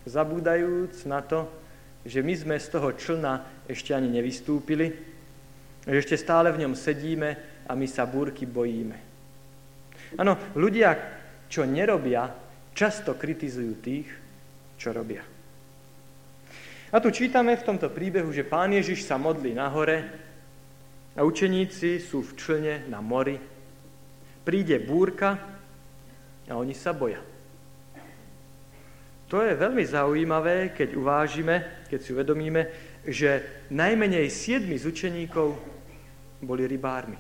Zabúdajúc 0.06 1.02
na 1.10 1.18
to, 1.26 1.50
že 2.06 2.22
my 2.22 2.34
sme 2.38 2.54
z 2.62 2.70
toho 2.70 2.94
člna 2.94 3.66
ešte 3.66 3.90
ani 3.90 4.06
nevystúpili, 4.06 4.94
že 5.82 5.98
ešte 5.98 6.14
stále 6.14 6.54
v 6.54 6.62
ňom 6.62 6.78
sedíme 6.78 7.34
a 7.66 7.74
my 7.74 7.86
sa 7.90 8.06
búrky 8.06 8.46
bojíme. 8.46 8.94
Áno, 10.14 10.38
ľudia, 10.54 10.94
čo 11.50 11.66
nerobia, 11.66 12.30
často 12.78 13.18
kritizujú 13.18 13.72
tých, 13.82 14.08
čo 14.78 14.94
robia. 14.94 15.35
A 16.94 17.02
tu 17.02 17.10
čítame 17.10 17.58
v 17.58 17.66
tomto 17.66 17.90
príbehu, 17.90 18.30
že 18.30 18.46
pán 18.46 18.70
Ježiš 18.70 19.02
sa 19.02 19.18
modlí 19.18 19.58
nahore 19.58 20.06
a 21.18 21.26
učeníci 21.26 21.98
sú 21.98 22.22
v 22.22 22.32
člne 22.38 22.74
na 22.86 23.02
mori. 23.02 23.42
Príde 24.46 24.78
búrka 24.78 25.34
a 26.46 26.54
oni 26.54 26.76
sa 26.76 26.94
boja. 26.94 27.18
To 29.26 29.42
je 29.42 29.58
veľmi 29.58 29.82
zaujímavé, 29.82 30.70
keď 30.70 30.94
uvážime, 30.94 31.82
keď 31.90 31.98
si 31.98 32.14
uvedomíme, 32.14 32.62
že 33.02 33.42
najmenej 33.74 34.30
siedmi 34.30 34.78
z 34.78 34.86
učeníkov 34.86 35.58
boli 36.38 36.62
rybármi. 36.70 37.18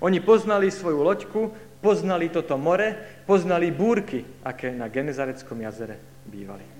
Oni 0.00 0.24
poznali 0.24 0.72
svoju 0.72 1.04
loďku, 1.04 1.40
poznali 1.84 2.32
toto 2.32 2.56
more, 2.56 2.96
poznali 3.28 3.68
búrky, 3.68 4.24
aké 4.40 4.72
na 4.72 4.88
Genezareckom 4.88 5.60
jazere 5.60 6.00
bývali. 6.24 6.75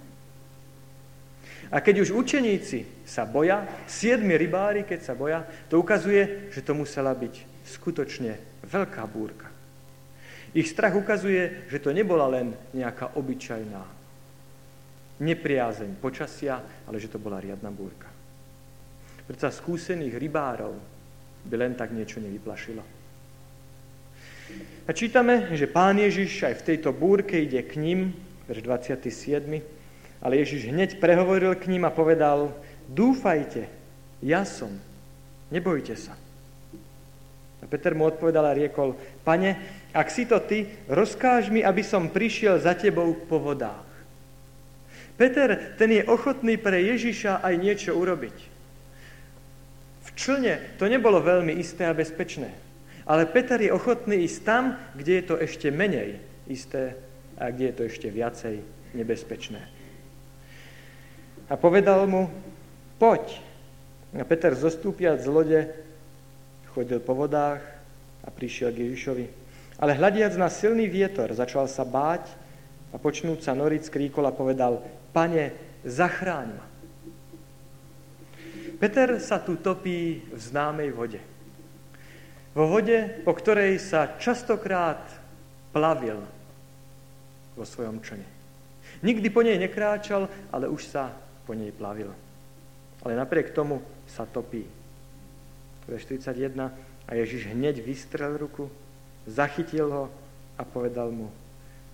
A 1.71 1.83
keď 1.83 2.07
už 2.07 2.15
učeníci 2.15 3.07
sa 3.07 3.27
boja, 3.27 3.67
siedmi 3.91 4.39
rybári, 4.39 4.87
keď 4.87 5.01
sa 5.03 5.15
boja, 5.19 5.43
to 5.67 5.83
ukazuje, 5.83 6.51
že 6.55 6.63
to 6.63 6.79
musela 6.79 7.11
byť 7.11 7.67
skutočne 7.67 8.39
veľká 8.63 9.03
búrka. 9.11 9.51
Ich 10.55 10.71
strach 10.71 10.95
ukazuje, 10.95 11.67
že 11.69 11.83
to 11.83 11.91
nebola 11.91 12.31
len 12.31 12.55
nejaká 12.73 13.19
obyčajná 13.19 13.83
nepriazeň 15.21 15.97
počasia, 15.99 16.61
ale 16.87 16.97
že 17.03 17.11
to 17.11 17.19
bola 17.21 17.41
riadna 17.41 17.73
búrka. 17.73 18.09
Predsa 19.27 19.51
skúsených 19.51 20.17
rybárov 20.17 20.75
by 21.47 21.55
len 21.59 21.75
tak 21.75 21.91
niečo 21.91 22.23
nevyplašilo. 22.23 22.85
A 24.87 24.91
čítame, 24.95 25.51
že 25.59 25.67
pán 25.67 25.99
Ježiš 25.99 26.47
aj 26.47 26.63
v 26.63 26.67
tejto 26.73 26.95
búrke 26.95 27.35
ide 27.35 27.59
k 27.67 27.83
ním, 27.83 28.15
verš 28.47 28.63
27, 28.63 29.76
ale 30.21 30.41
Ježiš 30.41 30.73
hneď 30.73 30.91
prehovoril 30.97 31.55
k 31.57 31.69
ním 31.69 31.85
a 31.85 31.95
povedal, 31.95 32.53
dúfajte, 32.89 33.69
ja 34.25 34.43
som, 34.49 34.73
nebojte 35.53 35.97
sa. 35.97 36.17
A 37.61 37.65
Peter 37.69 37.97
mu 37.97 38.07
odpovedal 38.07 38.53
a 38.53 38.57
riekol, 38.57 38.95
pane, 39.25 39.57
ak 39.91 40.09
si 40.13 40.29
to 40.29 40.39
ty, 40.45 40.69
rozkáž 40.87 41.49
mi, 41.49 41.65
aby 41.65 41.81
som 41.81 42.13
prišiel 42.13 42.61
za 42.61 42.77
tebou 42.77 43.17
po 43.27 43.41
vodách. 43.41 43.87
Peter, 45.17 45.75
ten 45.81 45.97
je 45.97 46.05
ochotný 46.05 46.61
pre 46.61 46.77
Ježiša 46.85 47.41
aj 47.41 47.55
niečo 47.57 47.97
urobiť. 47.97 48.37
V 50.05 50.11
člne 50.13 50.61
to 50.77 50.85
nebolo 50.85 51.25
veľmi 51.25 51.57
isté 51.57 51.89
a 51.89 51.97
bezpečné. 51.97 52.53
Ale 53.09 53.25
Peter 53.25 53.57
je 53.57 53.73
ochotný 53.73 54.29
ísť 54.29 54.41
tam, 54.45 54.77
kde 54.93 55.13
je 55.23 55.25
to 55.25 55.35
ešte 55.41 55.73
menej 55.73 56.21
isté 56.45 57.01
a 57.41 57.49
kde 57.49 57.73
je 57.73 57.75
to 57.75 57.83
ešte 57.89 58.09
viacej 58.13 58.61
nebezpečné. 58.93 59.76
A 61.47 61.55
povedal 61.55 62.11
mu, 62.11 62.27
poď. 62.99 63.39
A 64.17 64.25
Peter 64.27 64.57
zostúpiať 64.57 65.23
z 65.23 65.29
lode, 65.29 65.61
chodil 66.73 66.99
po 66.99 67.15
vodách 67.15 67.63
a 68.25 68.29
prišiel 68.33 68.73
k 68.73 68.89
Ježišovi. 68.89 69.27
Ale 69.77 69.93
hľadiac 69.95 70.35
na 70.41 70.49
silný 70.49 70.89
vietor, 70.89 71.31
začal 71.37 71.69
sa 71.69 71.85
báť 71.85 72.27
a 72.91 72.97
počnúť 72.97 73.45
sa 73.45 73.53
noriť, 73.53 73.93
skríkol 73.93 74.25
a 74.25 74.33
povedal, 74.33 74.81
Pane, 75.13 75.53
zachráň 75.85 76.49
ma. 76.57 76.67
Peter 78.77 79.17
sa 79.21 79.41
tu 79.41 79.57
topí 79.57 80.21
v 80.29 80.41
známej 80.41 80.91
vode. 80.93 81.21
Vo 82.57 82.69
vode, 82.69 83.21
po 83.25 83.37
ktorej 83.37 83.81
sa 83.81 84.17
častokrát 84.17 85.01
plavil 85.77 86.21
vo 87.57 87.65
svojom 87.65 88.01
člne. 88.01 88.25
Nikdy 89.05 89.29
po 89.29 89.45
nej 89.45 89.61
nekráčal, 89.61 90.29
ale 90.53 90.69
už 90.69 90.89
sa 90.89 91.13
po 91.47 91.55
nej 91.55 91.71
plavil. 91.71 92.11
Ale 93.07 93.15
napriek 93.15 93.55
tomu 93.55 93.81
sa 94.11 94.27
topí. 94.27 94.67
Verš 95.87 96.11
41. 96.11 96.59
A 97.07 97.11
Ježiš 97.15 97.55
hneď 97.55 97.79
vystrel 97.79 98.35
ruku, 98.35 98.67
zachytil 99.31 99.87
ho 99.95 100.05
a 100.59 100.67
povedal 100.67 101.15
mu, 101.15 101.31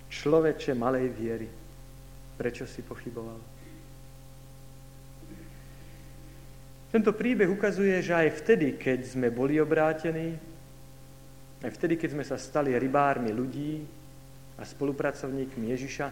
človeče 0.08 0.72
malej 0.72 1.12
viery, 1.12 1.48
Prečo 2.32 2.64
si 2.66 2.80
pochyboval? 2.82 3.38
Tento 6.92 7.14
príbeh 7.14 7.48
ukazuje, 7.48 7.96
že 8.04 8.12
aj 8.12 8.44
vtedy, 8.44 8.76
keď 8.76 9.16
sme 9.16 9.32
boli 9.32 9.56
obrátení, 9.56 10.36
aj 11.62 11.70
vtedy, 11.78 11.96
keď 11.96 12.08
sme 12.12 12.24
sa 12.26 12.36
stali 12.36 12.76
rybármi 12.76 13.32
ľudí 13.32 13.80
a 14.58 14.66
spolupracovníkmi 14.66 15.72
Ježiša, 15.72 16.06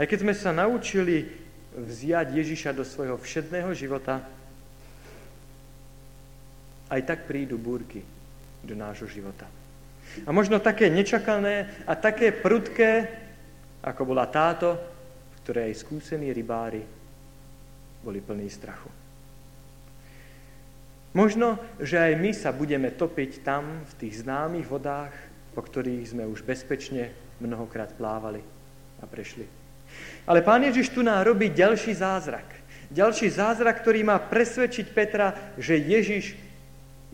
aj 0.00 0.06
keď 0.08 0.18
sme 0.26 0.34
sa 0.34 0.50
naučili 0.50 1.28
vziať 1.74 2.34
Ježiša 2.34 2.70
do 2.74 2.82
svojho 2.82 3.16
všedného 3.18 3.70
života, 3.74 4.22
aj 6.90 7.00
tak 7.06 7.30
prídu 7.30 7.54
búrky 7.54 8.02
do 8.66 8.74
nášho 8.74 9.06
života. 9.06 9.46
A 10.26 10.34
možno 10.34 10.58
také 10.58 10.90
nečakané 10.90 11.70
a 11.86 11.94
také 11.94 12.34
prudké, 12.34 13.06
ako 13.80 14.02
bola 14.02 14.26
táto, 14.26 14.74
ktoré 15.40 15.70
aj 15.70 15.86
skúsení 15.86 16.34
rybári 16.34 16.82
boli 18.02 18.18
plní 18.18 18.50
strachu. 18.50 18.90
Možno, 21.10 21.58
že 21.82 21.98
aj 21.98 22.12
my 22.18 22.30
sa 22.30 22.50
budeme 22.54 22.90
topiť 22.94 23.42
tam, 23.42 23.82
v 23.82 23.92
tých 23.98 24.22
známych 24.22 24.66
vodách, 24.70 25.14
po 25.54 25.62
ktorých 25.62 26.14
sme 26.14 26.24
už 26.26 26.46
bezpečne 26.46 27.10
mnohokrát 27.42 27.90
plávali 27.98 28.42
a 29.02 29.04
prešli. 29.10 29.59
Ale 30.26 30.44
pán 30.44 30.62
Ježiš 30.64 30.92
tu 30.92 31.00
nám 31.04 31.26
robí 31.26 31.48
ďalší 31.48 31.96
zázrak. 31.96 32.46
Ďalší 32.90 33.30
zázrak, 33.30 33.80
ktorý 33.80 34.02
má 34.02 34.18
presvedčiť 34.18 34.86
Petra, 34.90 35.54
že 35.54 35.78
Ježiš 35.78 36.34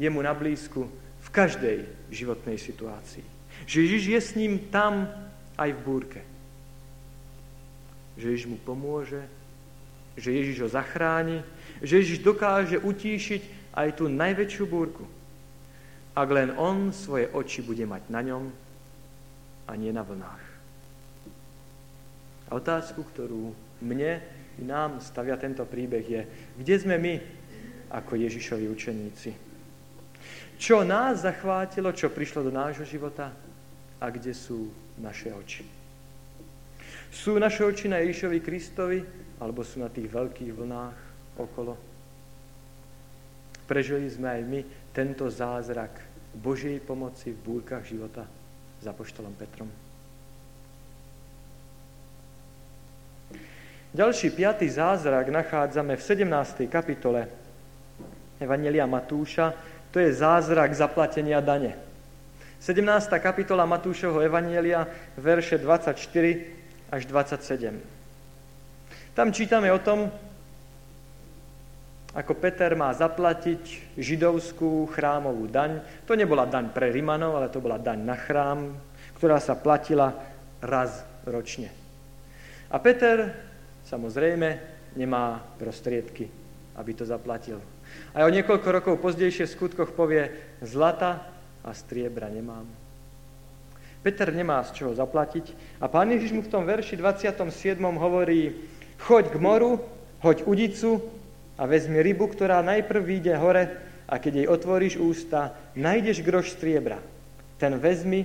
je 0.00 0.08
mu 0.08 0.24
na 0.24 0.32
blízku 0.32 0.88
v 1.20 1.28
každej 1.28 1.84
životnej 2.08 2.56
situácii. 2.56 3.24
Že 3.68 3.76
Ježiš 3.84 4.02
je 4.08 4.20
s 4.20 4.30
ním 4.36 4.52
tam 4.72 5.08
aj 5.56 5.70
v 5.72 5.80
búrke 5.84 6.20
že 8.16 8.32
Ježiš 8.32 8.48
mu 8.48 8.56
pomôže, 8.56 9.20
že 10.16 10.32
Ježiš 10.32 10.64
ho 10.64 10.68
zachráni, 10.72 11.44
že 11.84 12.00
Ježiš 12.00 12.24
dokáže 12.24 12.80
utíšiť 12.80 13.42
aj 13.76 14.00
tú 14.00 14.08
najväčšiu 14.08 14.64
búrku. 14.64 15.04
Ak 16.16 16.32
len 16.32 16.56
on 16.56 16.96
svoje 16.96 17.28
oči 17.28 17.60
bude 17.60 17.84
mať 17.84 18.08
na 18.08 18.24
ňom 18.24 18.44
a 19.68 19.72
nie 19.76 19.92
na 19.92 20.00
vlnách. 20.00 20.45
A 22.46 22.54
otázku, 22.54 23.02
ktorú 23.02 23.50
mne 23.82 24.22
i 24.56 24.62
nám 24.64 25.02
stavia 25.02 25.36
tento 25.36 25.66
príbeh 25.66 26.06
je, 26.06 26.22
kde 26.56 26.74
sme 26.78 26.96
my 26.96 27.14
ako 27.90 28.16
Ježišovi 28.16 28.66
učeníci? 28.70 29.30
Čo 30.56 30.86
nás 30.86 31.28
zachvátilo, 31.28 31.92
čo 31.92 32.08
prišlo 32.08 32.48
do 32.48 32.52
nášho 32.54 32.88
života 32.88 33.28
a 34.00 34.06
kde 34.08 34.32
sú 34.32 34.72
naše 34.96 35.28
oči? 35.28 35.64
Sú 37.12 37.36
naše 37.36 37.64
oči 37.64 37.92
na 37.92 38.00
Ježišovi 38.00 38.38
Kristovi, 38.40 38.98
alebo 39.36 39.60
sú 39.60 39.84
na 39.84 39.92
tých 39.92 40.08
veľkých 40.08 40.52
vlnách 40.56 40.98
okolo? 41.36 41.76
Prežili 43.68 44.08
sme 44.08 44.32
aj 44.32 44.42
my 44.46 44.60
tento 44.96 45.28
zázrak 45.28 45.92
Božej 46.32 46.80
pomoci 46.80 47.34
v 47.34 47.42
búrkach 47.42 47.84
života 47.84 48.24
za 48.80 48.92
poštolom 48.96 49.34
Petrom. 49.36 49.85
Ďalší 53.96 54.36
piatý 54.36 54.68
zázrak 54.68 55.32
nachádzame 55.32 55.96
v 55.96 56.02
17. 56.04 56.68
kapitole 56.68 57.32
Evangelia 58.36 58.84
Matúša. 58.84 59.56
To 59.88 59.96
je 59.96 60.12
zázrak 60.12 60.68
zaplatenia 60.76 61.40
dane. 61.40 61.72
17. 62.60 62.84
kapitola 63.24 63.64
Matúšovho 63.64 64.20
Evangelia, 64.20 64.84
verše 65.16 65.56
24 65.56 65.96
až 66.92 67.08
27. 67.08 69.16
Tam 69.16 69.32
čítame 69.32 69.72
o 69.72 69.80
tom, 69.80 70.12
ako 72.12 72.32
Peter 72.36 72.76
má 72.76 72.92
zaplatiť 72.92 73.96
židovskú 73.96 74.92
chrámovú 74.92 75.48
daň. 75.48 75.80
To 76.04 76.12
nebola 76.12 76.44
daň 76.44 76.68
pre 76.68 76.92
Rimanov, 76.92 77.40
ale 77.40 77.48
to 77.48 77.64
bola 77.64 77.80
daň 77.80 78.04
na 78.04 78.16
chrám, 78.20 78.76
ktorá 79.16 79.40
sa 79.40 79.56
platila 79.56 80.12
raz 80.60 81.00
ročne. 81.24 81.72
A 82.68 82.76
Peter 82.76 83.55
samozrejme 83.86 84.48
nemá 84.98 85.40
prostriedky, 85.56 86.26
aby 86.74 86.90
to 86.92 87.06
zaplatil. 87.06 87.62
A 88.12 88.26
o 88.26 88.30
niekoľko 88.34 88.68
rokov 88.68 88.94
pozdejšie 88.98 89.46
v 89.46 89.54
skutkoch 89.54 89.94
povie, 89.94 90.28
zlata 90.60 91.22
a 91.62 91.70
striebra 91.70 92.26
nemám. 92.26 92.66
Peter 94.02 94.30
nemá 94.30 94.62
z 94.62 94.82
čoho 94.82 94.92
zaplatiť 94.94 95.78
a 95.82 95.90
pán 95.90 96.10
Ježiš 96.14 96.30
mu 96.30 96.42
v 96.42 96.52
tom 96.52 96.62
verši 96.62 96.94
27. 96.94 97.78
hovorí, 97.78 98.54
choď 99.02 99.34
k 99.34 99.36
moru, 99.42 99.82
hoď 100.22 100.46
udicu 100.46 101.02
a 101.58 101.66
vezmi 101.66 101.98
rybu, 101.98 102.30
ktorá 102.30 102.62
najprv 102.62 103.02
vyjde 103.02 103.34
hore 103.34 103.64
a 104.06 104.14
keď 104.22 104.32
jej 104.44 104.46
otvoríš 104.46 104.94
ústa, 105.02 105.58
nájdeš 105.74 106.22
groš 106.22 106.54
striebra. 106.54 107.02
Ten 107.58 107.74
vezmi 107.82 108.22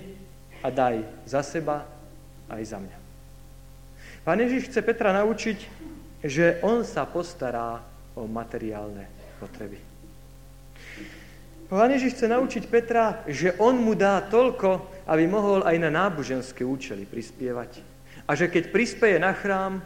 a 0.61 0.69
daj 0.69 1.01
za 1.25 1.41
seba 1.41 1.89
aj 2.45 2.61
za 2.61 2.77
mňa. 2.77 3.00
Pán 4.21 4.37
Ježiš 4.37 4.69
chce 4.69 4.85
Petra 4.85 5.09
naučiť, 5.17 5.57
že 6.21 6.61
on 6.61 6.85
sa 6.85 7.09
postará 7.09 7.81
o 8.13 8.29
materiálne 8.29 9.09
potreby. 9.41 9.81
Pán 11.65 11.89
Ježiš 11.89 12.19
chce 12.19 12.27
naučiť 12.29 12.63
Petra, 12.69 13.25
že 13.25 13.57
on 13.57 13.81
mu 13.81 13.97
dá 13.97 14.21
toľko, 14.21 15.01
aby 15.09 15.23
mohol 15.25 15.65
aj 15.65 15.77
na 15.81 15.89
náboženské 15.89 16.61
účely 16.61 17.09
prispievať. 17.09 17.81
A 18.29 18.37
že 18.37 18.51
keď 18.51 18.69
prispieje 18.69 19.17
na 19.17 19.33
chrám, 19.33 19.81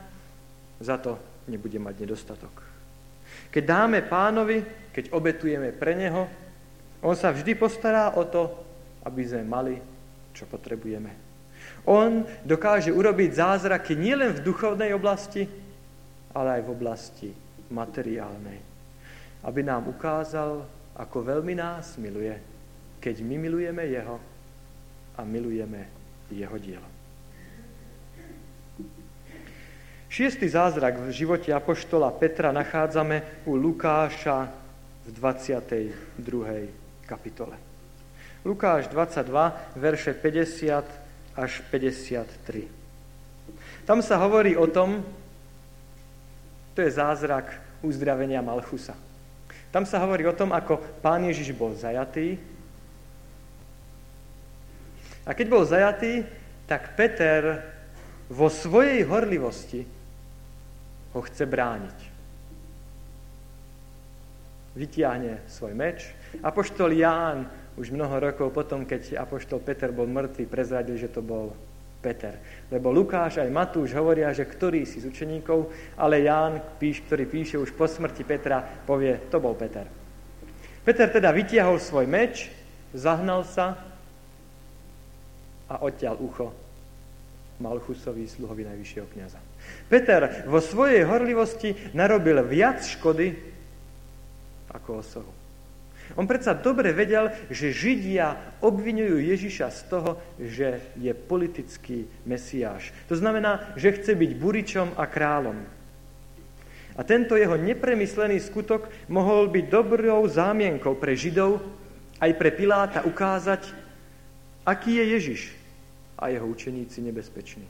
za 0.83 0.99
to 0.99 1.15
nebude 1.47 1.79
mať 1.79 1.95
nedostatok. 2.03 2.51
Keď 3.53 3.63
dáme 3.63 4.03
pánovi, 4.03 4.91
keď 4.91 5.15
obetujeme 5.15 5.71
pre 5.71 5.95
neho, 5.95 6.27
on 6.99 7.15
sa 7.15 7.31
vždy 7.31 7.55
postará 7.55 8.11
o 8.19 8.27
to, 8.27 8.51
aby 9.07 9.21
sme 9.23 9.47
mali, 9.47 9.75
čo 10.35 10.43
potrebujeme. 10.49 11.24
On 11.85 12.25
dokáže 12.41 12.89
urobiť 12.89 13.37
zázraky 13.37 13.93
nielen 13.93 14.33
v 14.33 14.43
duchovnej 14.45 14.89
oblasti, 14.97 15.45
ale 16.33 16.59
aj 16.59 16.61
v 16.65 16.73
oblasti 16.73 17.29
materiálnej. 17.69 18.59
Aby 19.45 19.61
nám 19.61 19.93
ukázal, 19.93 20.65
ako 20.97 21.17
veľmi 21.21 21.53
nás 21.53 22.01
miluje, 22.01 22.33
keď 22.97 23.21
my 23.21 23.35
milujeme 23.37 23.85
Jeho 23.85 24.17
a 25.13 25.21
milujeme 25.21 25.85
Jeho 26.33 26.57
dielo. 26.57 26.89
Šiestý 30.09 30.49
zázrak 30.49 31.05
v 31.05 31.11
živote 31.11 31.53
Apoštola 31.53 32.09
Petra 32.15 32.49
nachádzame 32.49 33.45
u 33.45 33.53
Lukáša 33.59 34.47
v 35.05 35.09
22. 35.11 35.91
kapitole. 37.05 37.59
Lukáš 38.41 38.89
22, 38.89 39.77
verše 39.77 40.15
50 40.17 41.04
až 41.35 41.61
53. 41.71 42.67
Tam 43.85 44.01
sa 44.01 44.17
hovorí 44.17 44.57
o 44.57 44.65
tom, 44.65 45.03
to 46.73 46.81
je 46.81 46.91
zázrak 46.91 47.61
uzdravenia 47.83 48.41
Malchusa. 48.41 48.95
Tam 49.69 49.83
sa 49.83 49.99
hovorí 49.99 50.23
o 50.23 50.35
tom, 50.35 50.55
ako 50.55 50.79
pán 51.03 51.27
Ježiš 51.27 51.51
bol 51.51 51.75
zajatý. 51.75 52.39
A 55.27 55.35
keď 55.35 55.47
bol 55.51 55.63
zajatý, 55.67 56.23
tak 56.65 56.95
Peter 56.95 57.59
vo 58.31 58.49
svojej 58.49 59.05
horlivosti 59.05 59.85
ho 61.13 61.19
chce 61.21 61.43
brániť. 61.45 61.99
Vytiahne 64.75 65.45
svoj 65.47 65.71
meč. 65.71 66.03
Apoštol 66.43 66.91
Ján 66.95 67.47
už 67.75 67.91
mnoho 67.91 68.15
rokov 68.19 68.55
potom, 68.55 68.87
keď 68.87 69.19
apoštol 69.19 69.59
Peter 69.59 69.91
bol 69.91 70.07
mŕtvý, 70.07 70.47
prezradil, 70.47 70.95
že 70.95 71.11
to 71.11 71.19
bol 71.19 71.51
Peter. 71.99 72.37
Lebo 72.69 72.93
Lukáš 72.93 73.41
aj 73.41 73.49
Matúš 73.51 73.91
hovoria, 73.97 74.31
že 74.31 74.47
ktorý 74.47 74.85
si 74.85 75.01
z 75.01 75.09
učeníkov, 75.09 75.73
ale 75.99 76.23
Ján, 76.23 76.61
ktorý 76.79 77.25
píše 77.25 77.57
už 77.57 77.73
po 77.73 77.89
smrti 77.89 78.21
Petra, 78.21 78.61
povie, 78.61 79.27
to 79.27 79.41
bol 79.41 79.57
Peter. 79.57 79.89
Peter 80.85 81.09
teda 81.09 81.33
vytiahol 81.33 81.81
svoj 81.81 82.05
meč, 82.05 82.53
zahnal 82.93 83.41
sa 83.43 83.75
a 85.65 85.81
odtiaľ 85.81 86.21
ucho 86.21 86.53
Malchusovi, 87.57 88.29
sluhovi 88.29 88.69
najvyššieho 88.69 89.07
kniaza. 89.09 89.41
Peter 89.89 90.45
vo 90.45 90.61
svojej 90.61 91.01
horlivosti 91.07 91.73
narobil 91.97 92.37
viac 92.45 92.85
škody 92.85 93.33
ako 94.69 95.01
osohu. 95.01 95.44
On 96.13 96.29
predsa 96.29 96.53
dobre 96.53 96.93
vedel, 96.93 97.33
že 97.49 97.73
Židia 97.73 98.61
obvinujú 98.61 99.17
Ježiša 99.17 99.67
z 99.73 99.81
toho, 99.89 100.11
že 100.37 100.93
je 101.01 101.09
politický 101.17 102.05
mesiáš. 102.29 102.93
To 103.09 103.17
znamená, 103.17 103.73
že 103.73 103.97
chce 103.97 104.13
byť 104.13 104.31
buričom 104.37 104.87
a 104.93 105.09
kráľom. 105.09 105.57
A 106.95 107.01
tento 107.03 107.35
jeho 107.35 107.57
nepremyslený 107.59 108.39
skutok 108.39 108.87
mohol 109.11 109.51
byť 109.51 109.65
dobrou 109.67 110.23
zámienkou 110.29 110.95
pre 110.95 111.17
Židov 111.17 111.59
aj 112.23 112.31
pre 112.39 112.53
Piláta 112.55 113.03
ukázať, 113.03 113.67
aký 114.63 115.03
je 115.03 115.05
Ježiš 115.19 115.41
a 116.15 116.31
jeho 116.31 116.47
učeníci 116.47 117.03
nebezpeční. 117.03 117.67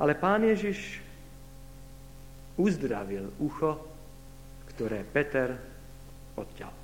Ale 0.00 0.16
pán 0.16 0.44
Ježiš 0.44 1.04
uzdravil 2.56 3.32
ucho, 3.36 3.76
ktoré 4.72 5.04
Peter 5.04 5.56
odťal. 6.36 6.75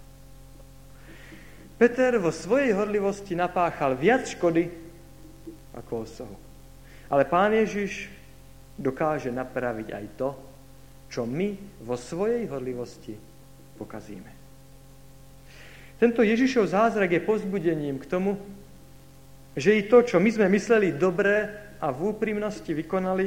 Peter 1.82 2.14
vo 2.14 2.30
svojej 2.30 2.78
horlivosti 2.78 3.34
napáchal 3.34 3.98
viac 3.98 4.22
škody 4.30 4.70
ako 5.74 6.06
osohu. 6.06 6.36
Ale 7.10 7.26
pán 7.26 7.50
Ježiš 7.50 8.06
dokáže 8.78 9.34
napraviť 9.34 9.88
aj 9.90 10.04
to, 10.14 10.30
čo 11.10 11.26
my 11.26 11.58
vo 11.82 11.98
svojej 11.98 12.46
horlivosti 12.46 13.18
pokazíme. 13.82 14.30
Tento 15.98 16.22
Ježišov 16.22 16.70
zázrak 16.70 17.18
je 17.18 17.26
pozbudením 17.26 17.98
k 17.98 18.06
tomu, 18.06 18.38
že 19.58 19.74
i 19.74 19.82
to, 19.82 20.06
čo 20.06 20.22
my 20.22 20.30
sme 20.30 20.46
mysleli 20.54 20.94
dobré 20.94 21.50
a 21.82 21.90
v 21.90 22.14
úprimnosti 22.14 22.70
vykonali, 22.70 23.26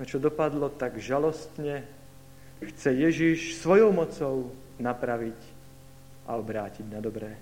na 0.00 0.04
čo 0.08 0.16
dopadlo 0.16 0.72
tak 0.72 0.96
žalostne, 0.96 1.84
chce 2.64 2.88
Ježiš 2.88 3.60
svojou 3.60 3.92
mocou 3.92 4.48
napraviť 4.80 5.55
a 6.26 6.36
obrátiť 6.36 6.86
na 6.90 7.00
dobré. 7.00 7.32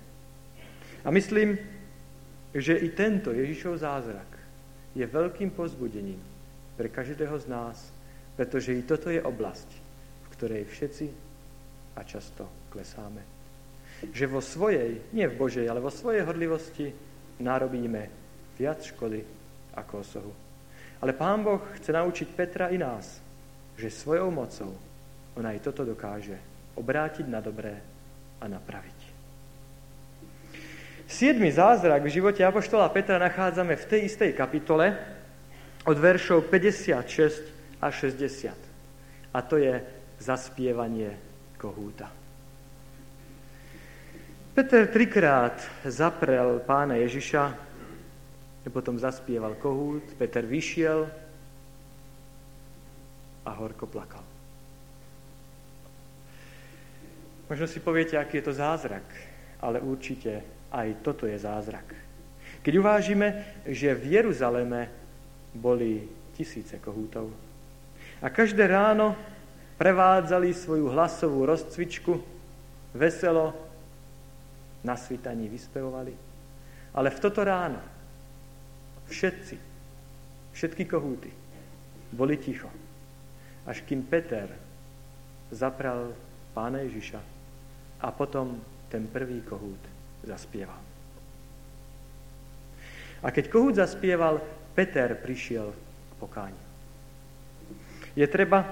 A 1.05 1.11
myslím, 1.11 1.57
že 2.55 2.79
i 2.79 2.89
tento 2.95 3.35
Ježišov 3.35 3.83
zázrak 3.83 4.31
je 4.95 5.05
veľkým 5.05 5.51
pozbudením 5.51 6.21
pre 6.79 6.89
každého 6.89 7.35
z 7.41 7.47
nás, 7.51 7.77
pretože 8.39 8.77
i 8.77 8.87
toto 8.87 9.11
je 9.11 9.19
oblasť, 9.19 9.69
v 10.25 10.29
ktorej 10.39 10.63
všetci 10.71 11.07
a 11.99 12.01
často 12.07 12.47
klesáme. 12.71 13.23
Že 14.11 14.25
vo 14.27 14.41
svojej, 14.43 15.11
nie 15.15 15.27
v 15.27 15.39
Božej, 15.39 15.67
ale 15.67 15.83
vo 15.83 15.91
svojej 15.91 16.23
hodlivosti 16.27 16.91
narobíme 17.43 18.03
viac 18.59 18.83
škody 18.83 19.23
ako 19.75 19.95
osohu. 19.99 20.33
Ale 21.03 21.13
Pán 21.13 21.43
Boh 21.43 21.63
chce 21.79 21.91
naučiť 21.91 22.29
Petra 22.33 22.71
i 22.71 22.79
nás, 22.79 23.19
že 23.75 23.91
svojou 23.91 24.31
mocou 24.31 24.73
on 25.35 25.45
aj 25.47 25.59
toto 25.67 25.83
dokáže 25.83 26.39
obrátiť 26.79 27.27
na 27.27 27.43
dobré 27.43 27.94
a 28.41 28.45
napraviť. 28.49 29.01
Siedmy 31.05 31.53
zázrak 31.53 32.03
v 32.03 32.15
živote 32.21 32.43
Apoštola 32.43 32.91
Petra 32.91 33.21
nachádzame 33.23 33.79
v 33.79 33.89
tej 33.89 34.01
istej 34.11 34.35
kapitole 34.35 34.99
od 35.85 35.97
veršov 36.01 36.49
56 36.49 37.79
a 37.79 37.89
60. 37.93 38.51
A 39.31 39.39
to 39.45 39.61
je 39.61 39.79
zaspievanie 40.19 41.15
kohúta. 41.61 42.09
Peter 44.55 44.87
trikrát 44.87 45.59
zaprel 45.83 46.63
pána 46.63 46.95
Ježiša, 46.99 47.53
potom 48.71 48.97
zaspieval 48.97 49.59
kohút, 49.59 50.15
Peter 50.17 50.47
vyšiel 50.47 51.11
a 53.45 53.51
horko 53.55 53.85
plakal. 53.87 54.34
Možno 57.45 57.69
si 57.69 57.81
poviete, 57.81 58.17
aký 58.17 58.41
je 58.41 58.49
to 58.49 58.55
zázrak, 58.57 59.05
ale 59.61 59.81
určite 59.81 60.41
aj 60.73 61.05
toto 61.05 61.29
je 61.29 61.37
zázrak. 61.37 61.85
Keď 62.65 62.75
uvážime, 62.81 63.61
že 63.69 63.93
v 63.93 64.17
Jeruzaleme 64.17 64.89
boli 65.53 66.09
tisíce 66.35 66.81
kohútov 66.83 67.31
A 68.25 68.33
každé 68.33 68.67
ráno 68.67 69.15
prevádzali 69.77 70.57
svoju 70.57 70.89
hlasovú 70.91 71.45
rozcvičku, 71.45 72.17
veselo 72.97 73.53
na 74.81 74.97
svitaní 74.97 75.47
vyspevovali. 75.47 76.15
Ale 76.97 77.09
v 77.13 77.21
toto 77.21 77.45
ráno 77.45 77.79
všetci, 79.13 79.57
všetky 80.57 80.89
kohúty 80.89 81.29
boli 82.15 82.41
ticho. 82.41 82.71
Až 83.69 83.85
kým 83.85 84.05
Peter 84.09 84.49
zapral 85.53 86.17
pána 86.57 86.81
Ježiša 86.87 87.34
a 88.05 88.13
potom 88.13 88.61
ten 88.93 89.09
prvý 89.09 89.41
kohút 89.41 89.81
zaspieval. 90.29 90.77
A 93.25 93.33
keď 93.33 93.49
kohút 93.49 93.81
zaspieval, 93.81 94.45
Peter 94.77 95.17
prišiel 95.17 95.73
k 95.73 96.13
pokániu. 96.21 96.61
Je 98.13 98.27
treba, 98.29 98.69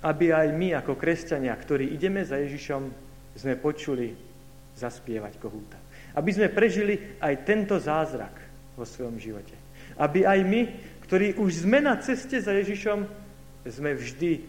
aby 0.00 0.32
aj 0.32 0.48
my 0.56 0.68
ako 0.80 0.96
kresťania, 0.96 1.52
ktorí 1.52 1.92
ideme 1.92 2.24
za 2.24 2.40
Ježišom, 2.40 2.88
sme 3.36 3.60
počuli 3.60 4.16
zaspievať 4.80 5.36
kohúta. 5.36 5.76
Aby 6.16 6.30
sme 6.32 6.48
prežili 6.48 7.20
aj 7.20 7.44
tento 7.44 7.76
zázrak 7.76 8.32
vo 8.74 8.88
svojom 8.88 9.20
živote. 9.20 9.54
Aby 10.00 10.24
aj 10.24 10.40
my, 10.48 10.60
ktorí 11.04 11.36
už 11.36 11.68
sme 11.68 11.84
na 11.84 12.00
ceste 12.00 12.40
za 12.40 12.56
Ježišom, 12.56 13.04
sme 13.68 13.92
vždy 13.92 14.40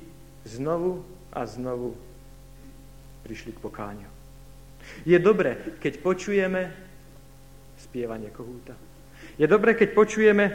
znovu 0.47 1.03
a 1.35 1.43
znovu 1.43 1.93
prišli 3.27 3.51
k 3.55 3.59
pokáňu. 3.59 4.12
Je 5.03 5.17
dobre, 5.19 5.79
keď 5.79 5.93
počujeme 5.99 6.61
spievanie 7.79 8.31
kohúta. 8.31 8.75
Je 9.39 9.47
dobre, 9.47 9.73
keď 9.73 9.89
počujeme, 9.95 10.45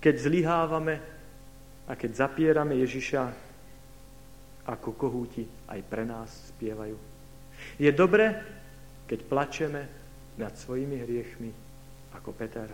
keď 0.00 0.14
zlyhávame 0.16 0.94
a 1.86 1.92
keď 1.94 2.10
zapierame 2.26 2.80
Ježiša, 2.80 3.22
ako 4.68 4.94
kohúti 4.94 5.44
aj 5.68 5.80
pre 5.88 6.04
nás 6.06 6.30
spievajú. 6.54 6.96
Je 7.76 7.90
dobre, 7.92 8.32
keď 9.10 9.20
plačeme 9.26 9.82
nad 10.38 10.54
svojimi 10.56 10.96
hriechmi, 11.02 11.50
ako 12.16 12.30
Peter. 12.32 12.70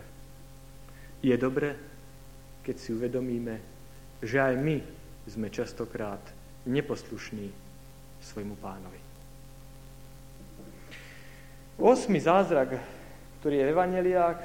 Je 1.19 1.35
dobre, 1.35 1.73
keď 2.61 2.75
si 2.77 2.93
uvedomíme, 2.93 3.55
že 4.21 4.37
aj 4.39 4.55
my 4.55 4.77
sme 5.27 5.47
častokrát 5.49 6.21
neposlušní 6.69 7.49
svojmu 8.21 8.55
pánovi. 8.61 9.06
Osmi 11.77 12.17
zázrak, 12.17 12.73
ktorý 13.37 13.61
je 13.61 13.65
v 13.69 13.73
Evangeliách, 13.77 14.39